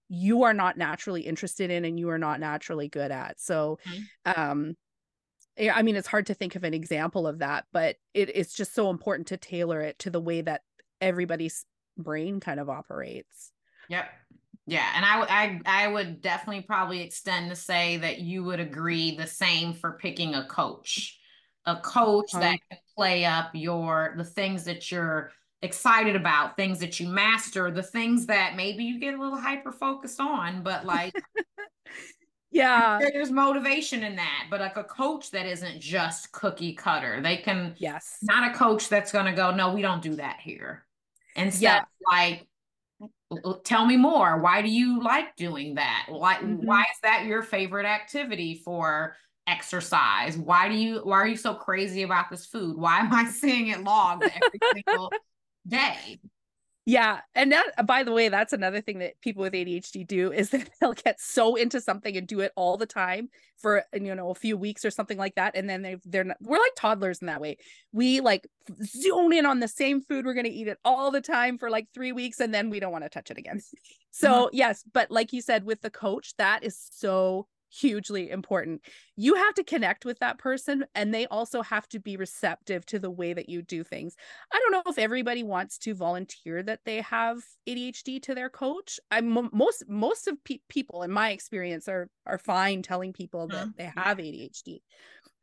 [0.09, 3.39] you are not naturally interested in and you are not naturally good at.
[3.39, 3.77] So
[4.25, 4.75] um
[5.57, 8.53] yeah, i mean it's hard to think of an example of that but it, it's
[8.53, 10.61] just so important to tailor it to the way that
[11.01, 11.65] everybody's
[11.97, 13.51] brain kind of operates.
[13.89, 14.09] Yep.
[14.67, 18.59] Yeah, and I would I I would definitely probably extend to say that you would
[18.59, 21.19] agree the same for picking a coach.
[21.65, 22.39] A coach Uh-huh.
[22.39, 27.71] that can play up your the things that you're excited about, things that you master,
[27.71, 31.13] the things that maybe you get a little hyper focused on, but like
[32.51, 34.47] yeah there's motivation in that.
[34.49, 37.21] But like a coach that isn't just cookie cutter.
[37.21, 40.39] They can yes not a coach that's going to go, no, we don't do that
[40.39, 40.85] here.
[41.35, 41.85] Instead, Yeah.
[42.11, 42.47] like,
[43.63, 44.39] tell me more.
[44.39, 46.05] Why do you like doing that?
[46.09, 46.65] Why Mhm.
[46.65, 49.15] why is that your favorite activity for
[49.47, 50.37] exercise?
[50.37, 52.77] Why do you why are you so crazy about this food?
[52.77, 55.13] Why am I seeing it logged every single
[55.67, 56.19] day?
[56.87, 57.19] Yeah.
[57.35, 60.49] And that, uh, by the way, that's another thing that people with ADHD do is
[60.51, 64.29] that they'll get so into something and do it all the time for, you know,
[64.29, 65.57] a few weeks or something like that.
[65.57, 67.57] And then they they're not, we're like toddlers in that way.
[67.91, 68.47] We like
[68.81, 70.25] zone in on the same food.
[70.25, 72.79] We're going to eat it all the time for like three weeks and then we
[72.79, 73.61] don't want to touch it again.
[74.09, 74.55] So, mm-hmm.
[74.55, 74.83] yes.
[74.91, 78.81] But like you said, with the coach, that is so hugely important.
[79.15, 82.99] You have to connect with that person and they also have to be receptive to
[82.99, 84.15] the way that you do things.
[84.51, 88.99] I don't know if everybody wants to volunteer that they have ADHD to their coach.
[89.11, 93.67] I'm most most of pe- people in my experience are are fine telling people that
[93.67, 93.73] Mhm.
[93.77, 94.83] they have ADHD.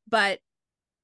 [0.09, 0.41] But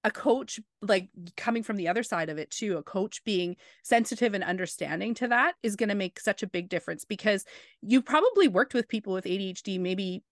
[0.04, 4.32] a coach like coming from the other side of it too, a coach being sensitive
[4.34, 7.44] and understanding to that is going to make such a big difference because
[7.82, 10.24] you probably worked with people with ADHD maybe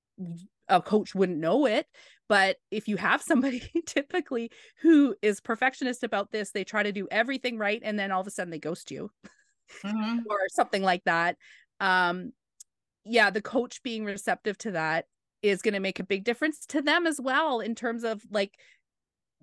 [0.69, 1.87] a coach wouldn't know it
[2.29, 4.51] but if you have somebody typically
[4.83, 8.27] who is perfectionist about this they try to do everything right and then all of
[8.27, 9.11] a sudden they ghost you
[9.85, 10.25] Mhm.
[10.31, 11.37] or something like that
[11.81, 12.33] um
[13.05, 15.07] yeah the coach being receptive to that
[15.43, 18.59] is going to make a big difference to them as well in terms of like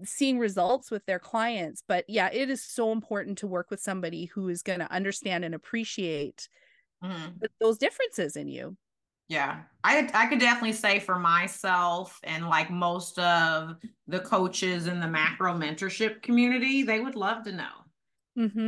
[0.03, 4.25] seeing results with their clients but yeah it is so important to work with somebody
[4.25, 6.49] who is going to understand and appreciate
[7.01, 7.45] Mhm.
[7.59, 8.77] those differences in you
[9.27, 14.99] Yeah, I I could definitely say for myself and like most of the coaches in
[14.99, 17.71] the macro mentorship community, they would love to know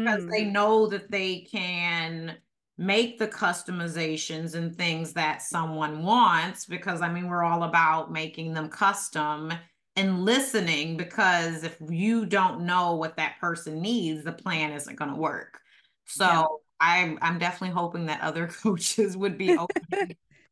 [0.03, 0.37] because Mhm.
[0.37, 2.37] they know that they can
[2.77, 8.53] make the customizations and things that someone wants because I mean we're all about making
[8.53, 9.51] them custom
[9.95, 15.11] and listening because if you don't know what that person needs, the plan isn't going
[15.11, 15.59] to work.
[16.05, 16.47] So Yeah.
[16.79, 19.71] I'm I'm definitely hoping that other coaches would be open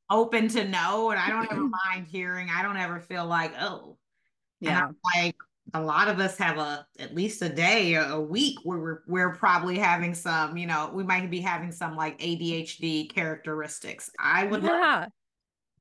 [0.09, 2.49] open to know and I don't ever mind hearing.
[2.53, 3.97] I don't ever feel like, oh,
[4.61, 5.35] yeah like
[5.73, 8.99] a lot of us have a at least a day or a week where we're
[9.07, 14.09] we're probably having some, you know, we might be having some like ADHD characteristics.
[14.19, 15.05] I would love yeah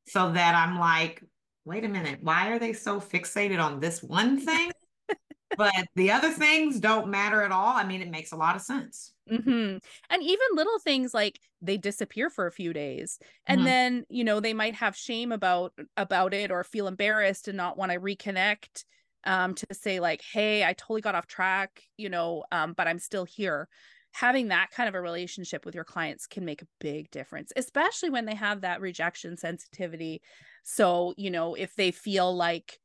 [0.07, 1.23] so that I'm like,
[1.65, 4.71] wait a minute, why are they so fixated on this one thing?
[5.57, 7.75] but the other things don't matter at all.
[7.75, 9.14] I mean, it makes a lot of sense.
[9.29, 9.79] Hmm
[10.11, 13.67] And even little things like they disappear for a few days, and Mhm.
[13.67, 17.77] then you know they might have shame about about it or feel embarrassed and not
[17.79, 18.85] want to reconnect.
[19.27, 22.99] Um, to say like, hey, I totally got off track, you know, um, but I'm
[22.99, 23.71] still here.
[24.13, 28.11] Having that kind of a relationship with your clients can make a big difference, especially
[28.11, 30.21] when they have that rejection sensitivity.
[30.63, 32.79] So, you know, if they feel like,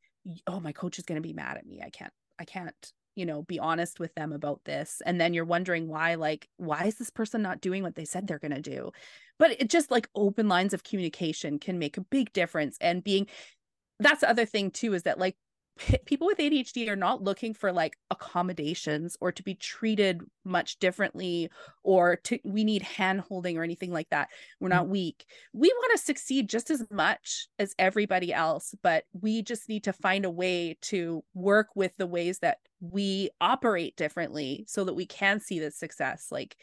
[0.47, 3.25] oh, my coach is going to be mad at me, I can't, I can't you
[3.25, 6.95] know be honest with them about this and then you're wondering why like why is
[6.95, 8.91] this person not doing what they said they're going to do?
[9.37, 13.27] But it just like open lines of communication can make a big difference and being
[13.99, 15.35] that's the other thing too is that like
[16.05, 21.49] people with ADHD are not looking for like accommodations or to be treated much differently
[21.83, 24.29] or to we need hand holding or anything like that.
[24.59, 24.77] We're mm-hmm.
[24.77, 25.25] not weak.
[25.53, 29.93] We want to succeed just as much as everybody else, but we just need to
[29.93, 35.05] find a way to work with the ways that we operate differently so that we
[35.05, 36.27] can see the success.
[36.31, 36.55] Like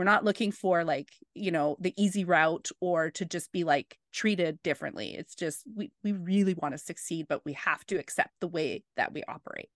[0.00, 3.98] we're not looking for like you know the easy route or to just be like
[4.12, 8.30] treated differently it's just we we really want to succeed but we have to accept
[8.40, 9.68] the way that we operate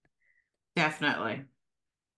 [0.77, 1.45] Definitely.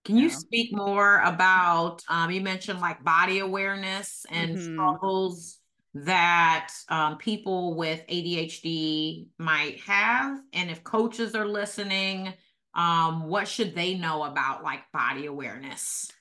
[0.05, 0.37] Can you Yeah.
[0.37, 4.61] speak more about, um, you mentioned like body awareness and Mhm.
[4.61, 5.59] struggles
[5.93, 10.39] that um, people with ADHD might have?
[10.53, 12.33] And if coaches are listening,
[12.73, 16.11] um, what should they know about like body awareness?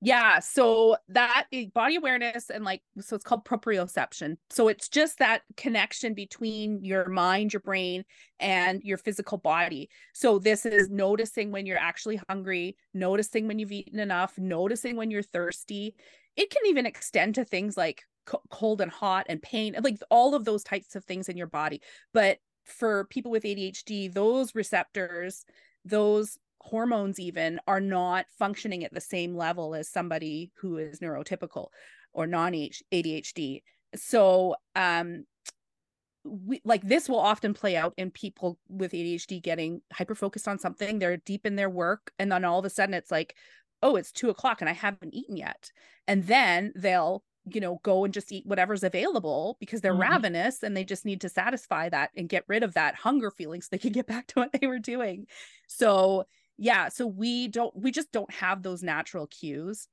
[0.00, 4.36] Yeah so that eh, body awareness and like so it's called proprioception.
[4.48, 8.04] So it's just that connection between your mind your brain
[8.38, 9.90] and your physical body.
[10.14, 15.10] So this is noticing when you're actually hungry noticing when you've eaten enough noticing when
[15.10, 15.94] you're thirsty.
[16.36, 20.34] It can even extend to things like co- cold and hot and pain like all
[20.34, 21.82] of those types of things in your body.
[22.14, 25.44] But for people with ADHD those receptors
[25.84, 31.68] those hormones even are not functioning at the same level as somebody who is neurotypical
[32.12, 33.62] or non ADHD.
[33.96, 35.24] So um
[36.24, 40.58] we like this will often play out in people with ADHD getting hyper focused on
[40.58, 40.98] something.
[40.98, 43.36] They're deep in their work, and then all of a sudden it's like,
[43.82, 45.70] oh, it's two o'clock and I haven't eaten yet.
[46.06, 49.98] And then they'll, you know, go and just eat whatever's available because they're Mhm.
[49.98, 53.62] ravenous and they just need to satisfy that and get rid of that hunger feeling
[53.62, 55.26] so they can get back to what they were doing.
[55.68, 56.26] So
[56.60, 59.88] yeah, so we don't we just don't have those natural cues.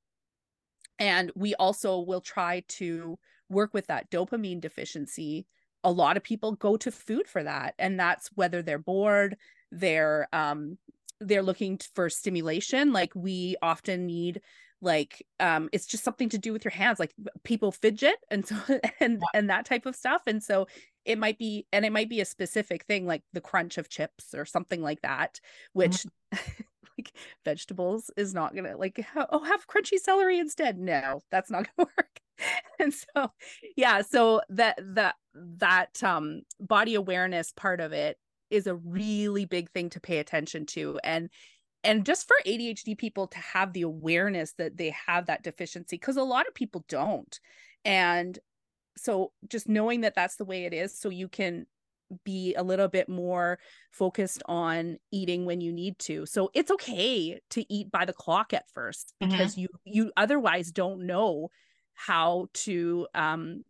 [1.00, 3.18] And we also will try to
[3.50, 5.48] work with that dopamine deficiency.
[5.86, 9.38] A lot of people go to food for that and that's whether they're bored
[9.72, 10.78] they're um
[11.20, 12.92] they're looking for stimulation.
[12.92, 14.42] Like we often need
[14.82, 17.12] like um it's just something to do with your hands like
[17.44, 18.56] people fidget and so
[19.00, 20.68] and and that type of stuff and so
[21.04, 24.36] it might be and it might be a specific thing like the crunch of chips
[24.36, 25.40] or something like that
[25.74, 26.52] which mm-hmm.
[26.98, 27.12] like
[27.46, 30.78] vegetables is not gonna like oh have crunchy celery instead.
[30.78, 32.20] No that's not gonna work.
[32.80, 33.32] And so
[33.76, 38.18] yeah so that that that um body awareness part of it
[38.50, 41.30] is a really big thing to pay attention to and
[41.84, 46.18] and just for ADHD people to have the awareness that they have that deficiency because
[46.18, 47.40] a lot of people don't
[47.86, 48.40] and
[48.98, 51.66] so just knowing that that's the way it is so you can
[52.24, 53.60] be a little bit more
[53.92, 58.54] focused on eating when you need to so it's okay to eat by the clock
[58.54, 59.32] at 1st mm-hmm.
[59.32, 61.50] because you you otherwise don't know
[61.94, 63.64] how to um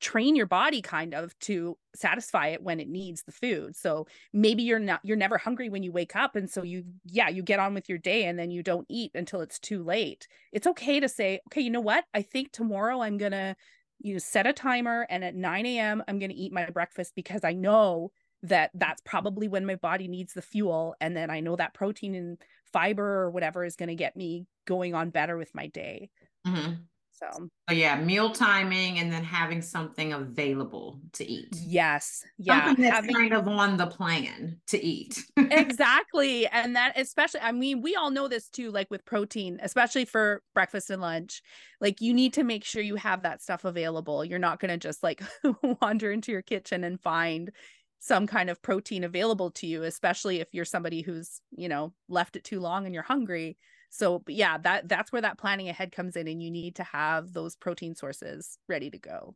[0.00, 3.76] train your body kind of to satisfy it when it needs the food.
[3.76, 7.28] So maybe you're not you're never hungry when you wake up and so you yeah
[7.28, 10.28] you get on with your day and then you don't eat until it's too late.
[10.52, 12.04] It's okay to say okay you know what?
[12.14, 13.56] I think tomorrow i'm gonna
[13.98, 17.54] you set a timer and at 9 a.m i'm gonna eat my breakfast because i
[17.54, 18.10] know
[18.42, 22.14] that that's probably when my body needs the fuel and then i know that protein
[22.14, 22.38] and
[22.72, 26.10] fiber or whatever is going to get me going on better with my day.
[26.46, 26.74] Mm-hmm.
[27.16, 31.48] So, yeah, meal timing and then having something available to eat.
[31.64, 32.22] Yes.
[32.36, 32.66] Yeah.
[32.66, 33.14] Something that's having...
[33.14, 35.24] kind of on the plan to eat.
[35.36, 36.46] exactly.
[36.46, 40.42] And that especially, I mean, we all know this too, like with protein, especially for
[40.54, 41.42] breakfast and lunch.
[41.80, 44.24] Like you need to make sure you have that stuff available.
[44.24, 45.22] You're not going to just like
[45.80, 47.50] wander into your kitchen and find
[47.98, 52.36] some kind of protein available to you, especially if you're somebody who's, you know, left
[52.36, 53.56] it too long and you're hungry
[53.90, 57.32] so yeah that that's where that planning ahead comes in and you need to have
[57.32, 59.34] those protein sources ready to go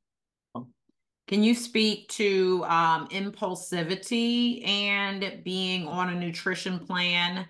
[1.30, 7.46] can you speak to um, impulsivity and being on a nutrition plan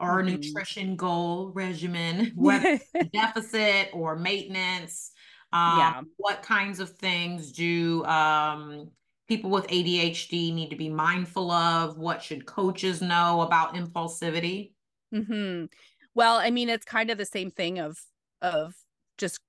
[0.00, 0.34] or mm-hmm.
[0.34, 2.78] nutrition goal regimen whether
[3.12, 5.12] deficit or maintenance
[5.52, 6.00] um, yeah.
[6.16, 8.90] what kinds of things do um,
[9.28, 14.72] people with adhd need to be mindful of what should coaches know about impulsivity
[15.14, 15.66] mm-hmm.
[16.14, 17.98] Well, I mean, it's kind of the same thing of
[18.42, 18.74] of
[19.18, 19.40] just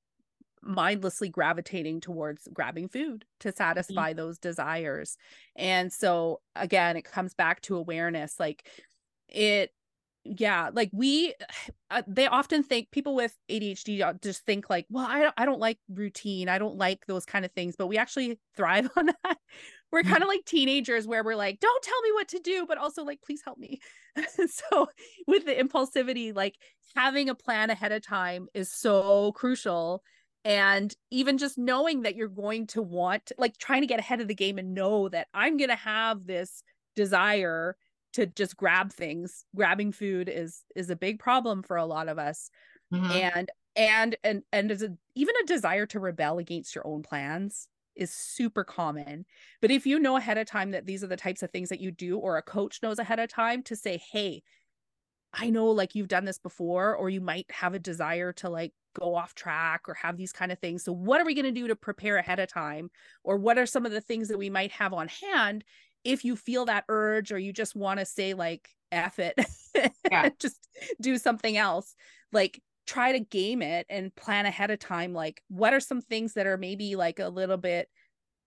[0.62, 3.58] mindlessly gravitating towards grabbing food to mm-hmm.
[3.58, 4.17] satisfy mm-hmm.
[4.17, 5.17] those desires.
[5.56, 8.67] And so again, it comes back to awareness like
[9.28, 9.71] it
[10.24, 11.34] yeah like we
[11.91, 15.60] uh, they often think people with adhd just think like well I don't, I don't
[15.60, 19.38] like routine i don't like those kind of things but we actually thrive on that
[19.91, 20.12] we're mm-hmm.
[20.12, 23.04] kind of like teenagers where we're like don't tell me what to do but also
[23.04, 23.80] like please help me
[24.47, 24.88] so
[25.27, 26.56] with the impulsivity like
[26.95, 30.04] having a plan ahead of time is so crucial
[30.43, 34.27] and even just knowing that you're going to want like trying to get ahead of
[34.27, 36.63] the game and know that i'm going to have this
[36.95, 37.75] desire
[38.13, 42.17] to just grab things grabbing food is is a big problem for a lot of
[42.17, 42.49] us
[42.93, 43.12] mm-hmm.
[43.12, 47.67] and and and and as a, even a desire to rebel against your own plans
[47.95, 49.25] is super common.
[49.62, 51.82] But if you know ahead of time that these are the types of things that
[51.82, 54.43] you do, or a coach knows ahead of time to say, hey,
[55.34, 58.73] I know like you've done this before, or you might have a desire to like
[58.93, 60.84] go off track or have these kind of things.
[60.84, 62.89] So, what are we going to do to prepare ahead of time?
[63.23, 65.63] Or what are some of the things that we might have on hand
[66.04, 69.36] if you feel that urge or you just want to say, like, F it,
[70.10, 70.30] yeah.
[70.39, 70.67] just
[70.99, 71.95] do something else?
[72.32, 76.34] Like, try to game it and plan ahead of time like what are some things
[76.34, 77.88] that are maybe like a little bit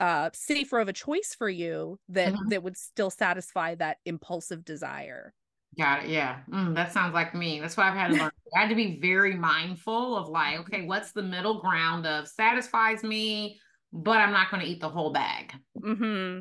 [0.00, 2.48] uh safer of a choice for you that mm-hmm.
[2.50, 5.32] that would still satisfy that impulsive desire?
[5.78, 6.40] Got it yeah.
[6.52, 7.58] Mm, that sounds like me.
[7.58, 8.30] That's why i've had to learn.
[8.54, 13.02] I had to be very mindful of like okay what's the middle ground of satisfies
[13.02, 13.58] me
[13.96, 15.54] but i'm not going to eat the whole bag.
[15.80, 16.40] Mm-hmm.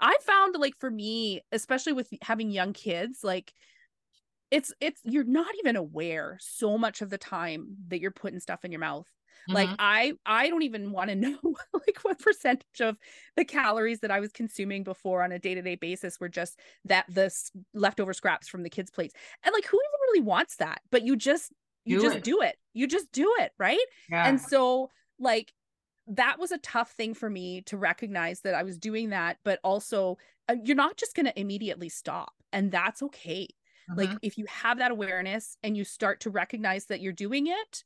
[0.00, 3.54] i found like for me especially with having young kids like
[4.50, 8.64] it's it's you're not even aware so much of the time that you're putting stuff
[8.64, 9.06] in your mouth
[9.48, 9.54] mm-hmm.
[9.54, 11.38] like i i don't even want to know
[11.72, 12.96] like what percentage of
[13.36, 17.30] the calories that i was consuming before on a day-to-day basis were just that the
[17.74, 21.16] leftover scraps from the kids plates and like who even really wants that but you
[21.16, 21.52] just
[21.84, 22.24] you do just it.
[22.24, 23.78] do it you just do it right
[24.10, 24.26] yeah.
[24.26, 25.52] and so like
[26.06, 29.58] that was a tough thing for me to recognize that i was doing that but
[29.62, 30.16] also
[30.48, 33.46] uh, you're not just going to immediately stop and that's okay
[33.96, 34.18] like mm-hmm.
[34.22, 37.84] if you have that awareness and you start to recognize that you're doing it,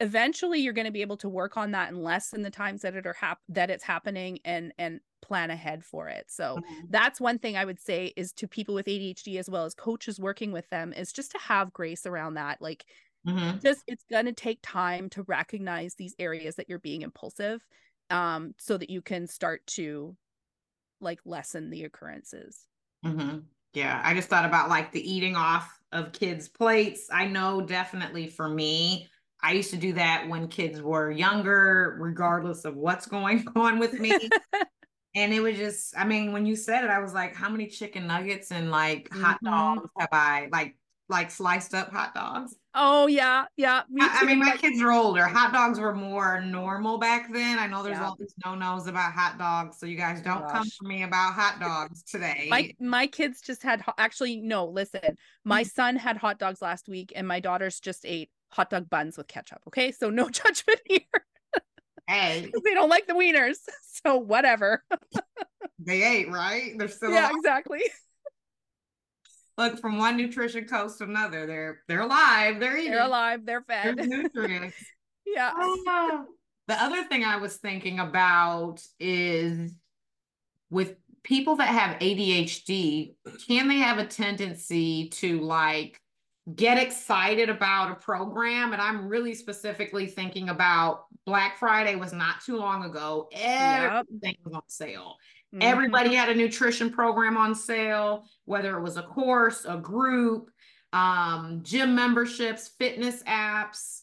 [0.00, 2.94] eventually you're going to be able to work on that and lessen the times that
[2.94, 6.26] it are hap- that it's happening and and plan ahead for it.
[6.28, 6.86] So mm-hmm.
[6.88, 10.18] that's one thing I would say is to people with ADHD as well as coaches
[10.18, 12.60] working with them is just to have grace around that.
[12.60, 12.84] Like
[13.26, 13.58] Mm-hmm.
[13.58, 17.64] Just it's going to take time to recognize these areas that you're being impulsive
[18.08, 20.16] um so that you can start to
[21.00, 22.66] like lessen the occurrences.
[23.04, 23.38] Mm-hmm.
[23.74, 27.08] Yeah, I just thought about like the eating off of kids' plates.
[27.12, 29.08] I know definitely for me,
[29.42, 33.98] I used to do that when kids were younger, regardless of what's going on with
[33.98, 34.10] me.
[35.14, 37.66] and it was just, I mean, when you said it, I was like, how many
[37.66, 39.22] chicken nuggets and like mm-hmm.
[39.22, 40.76] hot dogs have I like
[41.10, 42.56] like sliced up hot dogs?
[42.74, 43.82] Oh yeah, yeah.
[44.00, 45.24] I, I, mean, my kids are older.
[45.24, 47.58] Hot dogs were more normal back then.
[47.58, 48.06] I know there's yeah.
[48.06, 50.52] all these no nos about hot dogs, so you guys oh don't Gosh.
[50.52, 52.46] come for me about hot dogs today.
[52.48, 54.66] My my kids just had actually no.
[54.66, 55.70] Listen, my mm.
[55.70, 59.26] son had hot dogs last week, and my daughters just ate hot dog buns with
[59.26, 59.62] ketchup.
[59.66, 61.00] Okay, so no judgment here.
[62.06, 63.56] Hey, they don't like the wieners,
[64.04, 64.84] so whatever.
[65.80, 66.72] they ate right.
[66.78, 67.32] They're still yeah, alive.
[67.36, 67.82] exactly
[69.58, 71.46] look from one nutrition coast to another.
[71.46, 72.60] They're they're alive.
[72.60, 72.92] They're eating.
[72.92, 73.44] They're alive.
[73.44, 73.96] They're fed.
[74.06, 74.76] nutrients.
[75.26, 75.52] yeah.
[75.56, 76.24] Uh,
[76.68, 79.74] the other thing I was thinking about is
[80.70, 83.14] with people that have ADHD,
[83.46, 86.00] can they have a tendency to like
[86.54, 88.72] get excited about a program?
[88.72, 93.28] And I'm really specifically thinking about Black Friday was not too long ago.
[93.32, 94.36] Everything yep.
[94.44, 95.16] was on sale.
[95.54, 95.62] Mm-hmm.
[95.62, 100.50] Everybody had a nutrition program on sale, whether it was a course, a group,
[100.92, 104.02] um, gym memberships, fitness apps.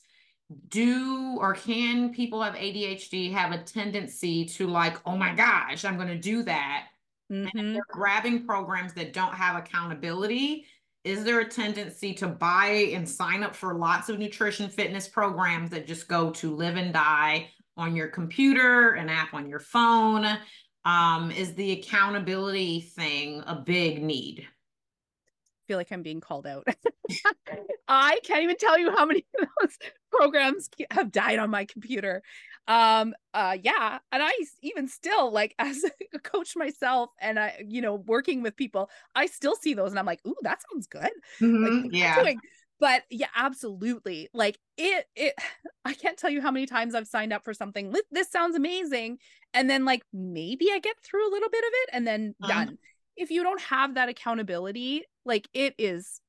[0.69, 5.97] Do or can people have ADHD have a tendency to like, oh my gosh, I'm
[5.97, 6.87] going to do that?
[7.31, 7.57] Mm-hmm.
[7.57, 10.65] And they're grabbing programs that don't have accountability.
[11.03, 15.69] Is there a tendency to buy and sign up for lots of nutrition fitness programs
[15.71, 20.25] that just go to live and die on your computer, an app on your phone?
[20.87, 24.47] Um, is the accountability thing a big need?
[24.47, 26.65] I feel like I'm being called out.
[27.89, 29.77] I can't even tell you how many of those
[30.11, 32.23] programs have died on my computer.
[32.69, 34.31] Um, uh, yeah, and I
[34.61, 35.83] even still like as
[36.13, 39.99] a coach myself, and I, you know, working with people, I still see those, and
[39.99, 41.11] I'm like, ooh, that sounds good.
[41.41, 41.83] Mm-hmm.
[41.83, 42.21] Like, yeah.
[42.21, 42.39] Doing,
[42.79, 45.33] but yeah absolutely like it it
[45.85, 49.17] i can't tell you how many times i've signed up for something this sounds amazing
[49.53, 52.53] and then like maybe i get through a little bit of it and then uh-huh.
[52.53, 52.77] done
[53.15, 56.21] if you don't have that accountability like it is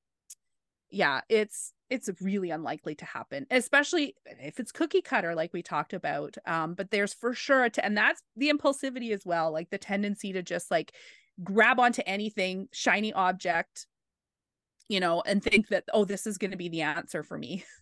[0.90, 5.92] yeah it's it's really unlikely to happen especially if it's cookie cutter like we talked
[5.92, 9.68] about um but there's for sure a t- and that's the impulsivity as well like
[9.70, 10.92] the tendency to just like
[11.42, 13.86] grab onto anything shiny object
[14.88, 17.64] you know, and think that, oh, this is going to be the answer for me.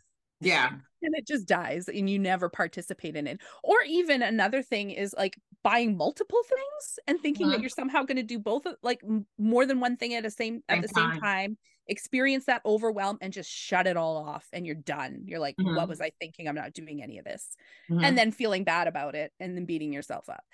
[0.43, 0.69] Yeah.
[0.69, 3.41] and it just dies and you never participate in it.
[3.65, 7.63] Or even another thing is like buying multiple things and thinking that uh-huh.
[7.63, 9.01] you're somehow going to do both like
[9.39, 11.13] more than one thing at a same at the time.
[11.13, 15.23] same time, experience that overwhelm and just shut it all off and you're done.
[15.25, 15.75] You're like, mm-hmm.
[15.75, 16.49] what was I thinking?
[16.49, 17.57] I'm not doing any of this.
[17.91, 18.05] Mm-hmm.
[18.05, 20.45] And then feeling bad about it and then beating yourself up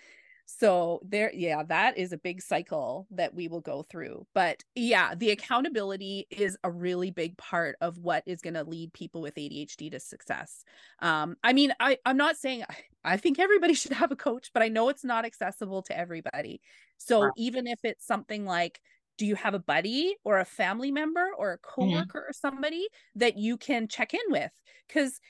[0.46, 5.14] so there yeah that is a big cycle that we will go through but yeah
[5.14, 9.34] the accountability is a really big part of what is going to lead people with
[9.36, 10.64] adhd to success
[11.00, 12.64] um i mean i i'm not saying
[13.04, 16.60] i think everybody should have a coach but i know it's not accessible to everybody
[16.98, 17.32] so wow.
[17.36, 18.80] even if it's something like
[19.18, 21.82] do you have a buddy or a family member or a mm-hmm.
[21.82, 22.30] coworker mm-hmm.
[22.30, 24.52] or somebody that you can check in with
[24.88, 25.20] because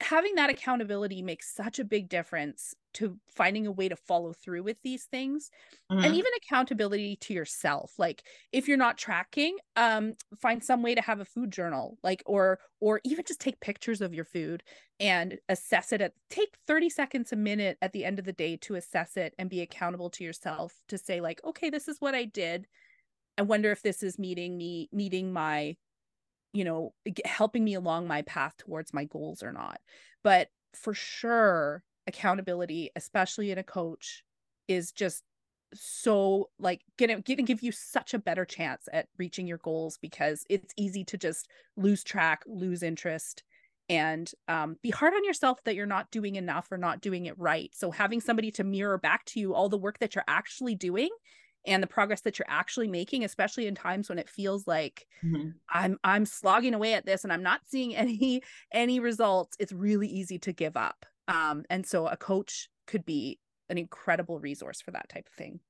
[0.00, 4.62] having that accountability makes such a big difference to finding a way to follow through
[4.62, 5.50] with these things
[5.92, 6.02] mm-hmm.
[6.02, 8.22] and even accountability to yourself like
[8.52, 12.58] if you're not tracking um find some way to have a food journal like or
[12.80, 14.62] or even just take pictures of your food
[14.98, 18.56] and assess it at take 30 seconds a minute at the end of the day
[18.56, 22.14] to assess it and be accountable to yourself to say like okay this is what
[22.14, 22.66] I did
[23.36, 25.76] I wonder if this is meeting me meeting my
[26.54, 26.94] you know
[27.26, 29.80] helping me along my path towards my goals or not
[30.24, 34.24] but for sure accountability especially in a coach
[34.68, 35.22] is just
[35.74, 40.44] so like gonna, gonna give you such a better chance at reaching your goals because
[40.48, 43.42] it's easy to just lose track lose interest
[43.88, 47.38] and um, be hard on yourself that you're not doing enough or not doing it
[47.38, 50.74] right so having somebody to mirror back to you all the work that you're actually
[50.74, 51.10] doing
[51.66, 55.50] and the progress that you're actually making especially in times when it feels like mm-hmm.
[55.68, 58.42] i'm i'm slogging away at this and i'm not seeing any
[58.72, 63.38] any results it's really easy to give up um and so a coach could be
[63.68, 65.60] an incredible resource for that type of thing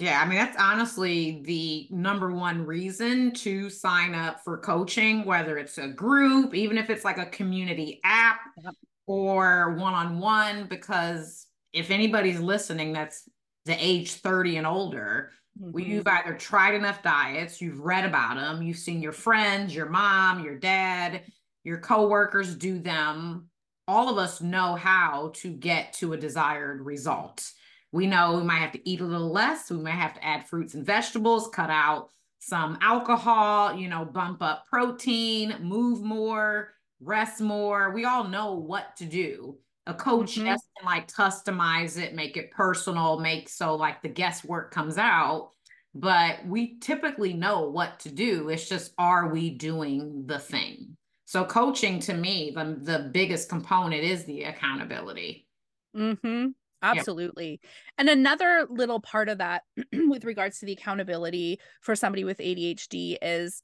[0.00, 5.56] yeah, I mean, that's honestly the number one reason to sign up for coaching, whether
[5.56, 8.74] it's a group, even if it's like a community app yep.
[9.06, 13.28] or one on one, because if anybody's listening that's
[13.66, 15.30] the age 30 and older
[15.60, 15.78] mm-hmm.
[15.78, 20.44] you've either tried enough diets you've read about them you've seen your friends your mom
[20.44, 21.22] your dad
[21.64, 23.48] your coworkers do them.
[23.86, 27.50] All of us know how to get to a desired result.
[27.92, 29.70] We know we might have to eat a little less.
[29.70, 32.08] We might have to add fruits and vegetables, cut out
[32.40, 37.90] some alcohol, you know, bump up protein, move more, rest more.
[37.90, 39.58] We all know what to do.
[39.86, 40.46] A coach mm-hmm.
[40.46, 45.50] just can like customize it, make it personal, make so like the guesswork comes out.
[45.94, 48.48] But we typically know what to do.
[48.48, 50.96] It's just, are we doing the thing?
[51.34, 55.48] So coaching to me, the, the biggest component is the accountability.
[55.96, 56.50] Mm-hmm.
[56.80, 57.58] Absolutely.
[57.60, 57.60] Yep.
[57.98, 63.16] And another little part of that with regards to the accountability for somebody with ADHD
[63.20, 63.62] is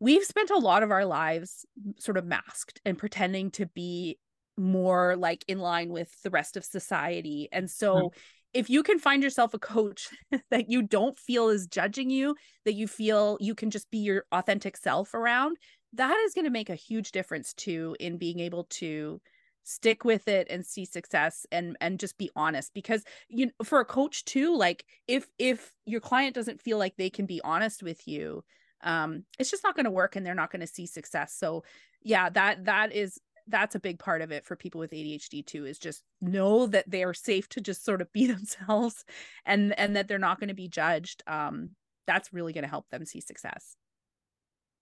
[0.00, 1.64] we've spent a lot of our lives
[2.00, 4.18] sort of masked and pretending to be
[4.56, 7.48] more like in line with the rest of society.
[7.52, 8.18] And so mm-hmm.
[8.52, 10.08] if you can find yourself a coach
[10.50, 12.34] that you don't feel is judging you,
[12.64, 15.56] that you feel you can just be your authentic self around,
[15.94, 19.20] that is going to make a huge difference too in being able to
[19.62, 23.84] stick with it and see success and and just be honest because you for a
[23.84, 28.08] coach too like if if your client doesn't feel like they can be honest with
[28.08, 28.42] you
[28.82, 31.34] um it's just not going to work and they're not going to see success.
[31.36, 31.62] So
[32.02, 35.66] yeah that that is that's a big part of it for people with ADHD too
[35.66, 39.04] is just know that they are safe to just sort of be themselves
[39.44, 41.70] and and that they're not going to be judged um
[42.06, 43.76] that's really going to help them see success.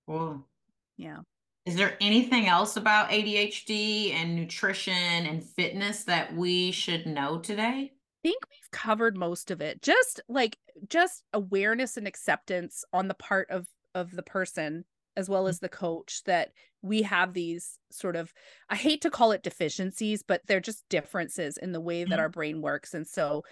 [0.06, 0.46] Cool
[0.98, 1.20] yeah
[1.68, 7.92] is there anything else about ADHD and nutrition and fitness that we should know today?
[7.92, 9.82] I think we've covered most of it.
[9.82, 10.56] Just like
[10.88, 15.68] just awareness and acceptance on the part of of the person as well as the
[15.68, 18.32] coach that we have these sort of
[18.70, 22.20] I hate to call it deficiencies, but they're just differences in the way that mm-hmm.
[22.20, 22.94] our brain works.
[22.94, 23.44] And so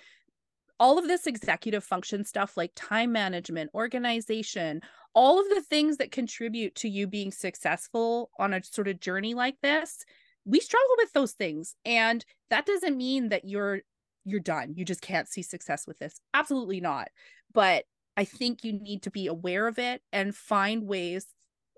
[0.79, 4.81] all of this executive function stuff like time management, organization,
[5.15, 9.35] all of the things that contribute to you being successful on a sort of journey
[9.35, 10.05] like this,
[10.45, 11.75] we struggle with those things.
[11.85, 13.81] And that doesn't mean that you're
[14.25, 14.75] you're done.
[14.77, 16.21] You just can't see success with this.
[16.35, 17.09] Absolutely not.
[17.55, 17.85] But
[18.17, 21.27] I think you need to be aware of it and find ways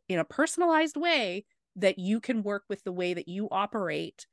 [0.08, 1.44] in a personalized way
[1.76, 4.26] that you can work with the way that you operate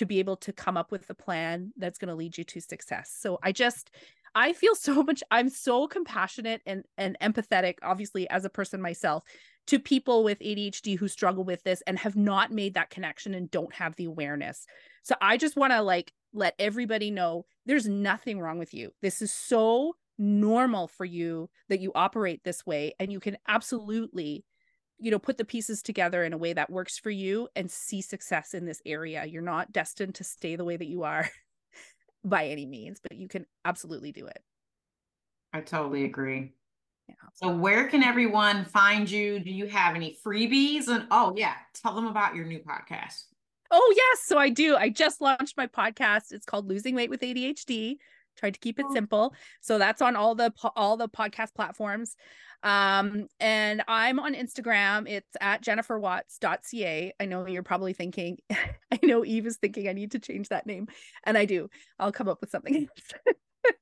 [0.00, 2.58] to be able to come up with a plan that's going to lead you to
[2.58, 3.14] success.
[3.20, 3.90] So I just
[4.34, 9.24] I feel so much I'm so compassionate and and empathetic obviously as a person myself
[9.66, 13.50] to people with ADHD who struggle with this and have not made that connection and
[13.50, 14.64] don't have the awareness.
[15.02, 18.92] So I just want to like let everybody know there's nothing wrong with you.
[19.02, 24.46] This is so normal for you that you operate this way and you can absolutely
[25.00, 28.02] you know put the pieces together in a way that works for you and see
[28.02, 29.24] success in this area.
[29.24, 31.28] You're not destined to stay the way that you are
[32.24, 34.42] by any means but you can absolutely do it.
[35.52, 36.52] I totally agree.
[37.08, 37.14] Yeah.
[37.34, 39.40] so where can everyone find you?
[39.40, 40.88] Do you have any freebies?
[40.88, 43.24] And oh yeah tell them about your new podcast.
[43.72, 44.22] Oh yes.
[44.24, 44.76] So i do.
[44.76, 46.32] I just launched my podcast.
[46.32, 47.96] It's called losing weight with adhd
[48.36, 48.94] tried to keep it oh.
[48.94, 52.16] simple so that's on all the all the podcast platforms
[52.62, 55.08] um, and I'm on Instagram.
[55.08, 57.12] It's at jenniferwatts.ca.
[57.18, 60.66] I know you're probably thinking, I know Eve is thinking I need to change that
[60.66, 60.88] name.
[61.24, 61.70] And I do.
[61.98, 63.34] I'll come up with something else.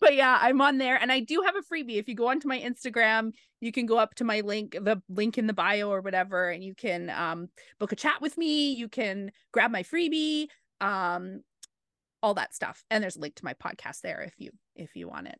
[0.00, 1.98] but yeah, I'm on there and I do have a freebie.
[1.98, 5.38] If you go onto my Instagram, you can go up to my link, the link
[5.38, 8.72] in the bio or whatever, and you can um, book a chat with me.
[8.72, 10.48] You can grab my freebie,
[10.80, 11.42] um,
[12.26, 12.84] all that stuff.
[12.90, 15.38] And there's a link to my podcast there if you if you want it.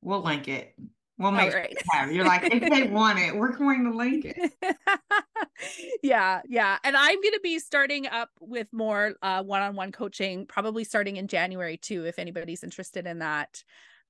[0.00, 0.74] We'll link it.
[1.18, 1.76] We'll make right.
[1.92, 2.10] have.
[2.10, 4.52] You're like, if they want it, we're going to link it.
[6.02, 6.78] yeah, yeah.
[6.82, 11.76] And I'm gonna be starting up with more uh one-on-one coaching, probably starting in January
[11.76, 13.62] too, if anybody's interested in that.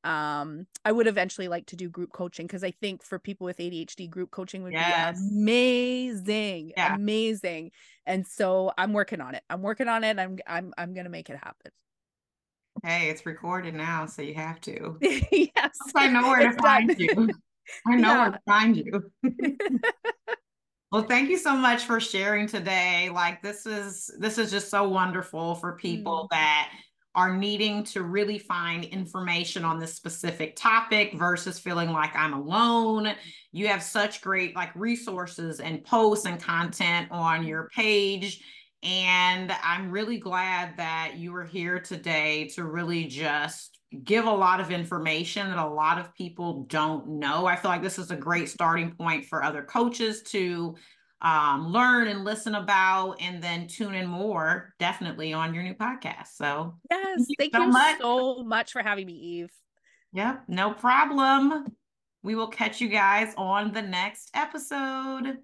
[0.04, 3.58] Um, I would eventually like to do group coaching because I think for people with
[3.58, 5.20] ADHD, group coaching would yes.
[5.20, 6.72] be amazing.
[6.76, 6.94] Yeah.
[6.94, 7.70] Amazing.
[8.04, 9.42] And so I'm working on it.
[9.48, 10.18] I'm working on it.
[10.18, 11.70] I'm I'm I'm gonna make it happen.
[12.82, 14.98] Hey, it's recorded now, so you have to.
[15.00, 15.78] yes.
[15.94, 17.30] I know where to find you.
[17.86, 18.22] I know yeah.
[18.22, 19.12] where to find you.
[20.90, 23.08] well, thank you so much for sharing today.
[23.12, 26.28] Like this is this is just so wonderful for people mm.
[26.30, 26.72] that
[27.14, 33.12] are needing to really find information on this specific topic versus feeling like I'm alone.
[33.52, 37.48] You have such great like resources and posts and content on mm-hmm.
[37.48, 38.42] your page
[38.82, 44.58] and I'm really glad that you were here today to really just give a lot
[44.58, 47.46] of information that a lot of people don't know.
[47.46, 50.74] I feel like this is a great starting point for other coaches to
[51.22, 56.34] um, learn and listen about, and then tune in more definitely on your new podcast.
[56.34, 58.00] So, yes, thank you, so, you much.
[58.00, 59.50] so much for having me, Eve.
[60.12, 61.74] Yep, no problem.
[62.24, 65.38] We will catch you guys on the next episode.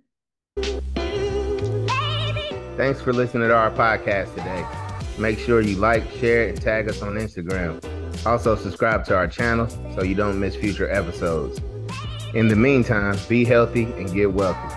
[2.77, 4.67] Thanks for listening to our podcast today.
[5.19, 7.85] Make sure you like, share, and tag us on Instagram.
[8.27, 11.61] Also, subscribe to our channel so you don't miss future episodes.
[12.35, 14.75] In the meantime, be healthy and get wealthy.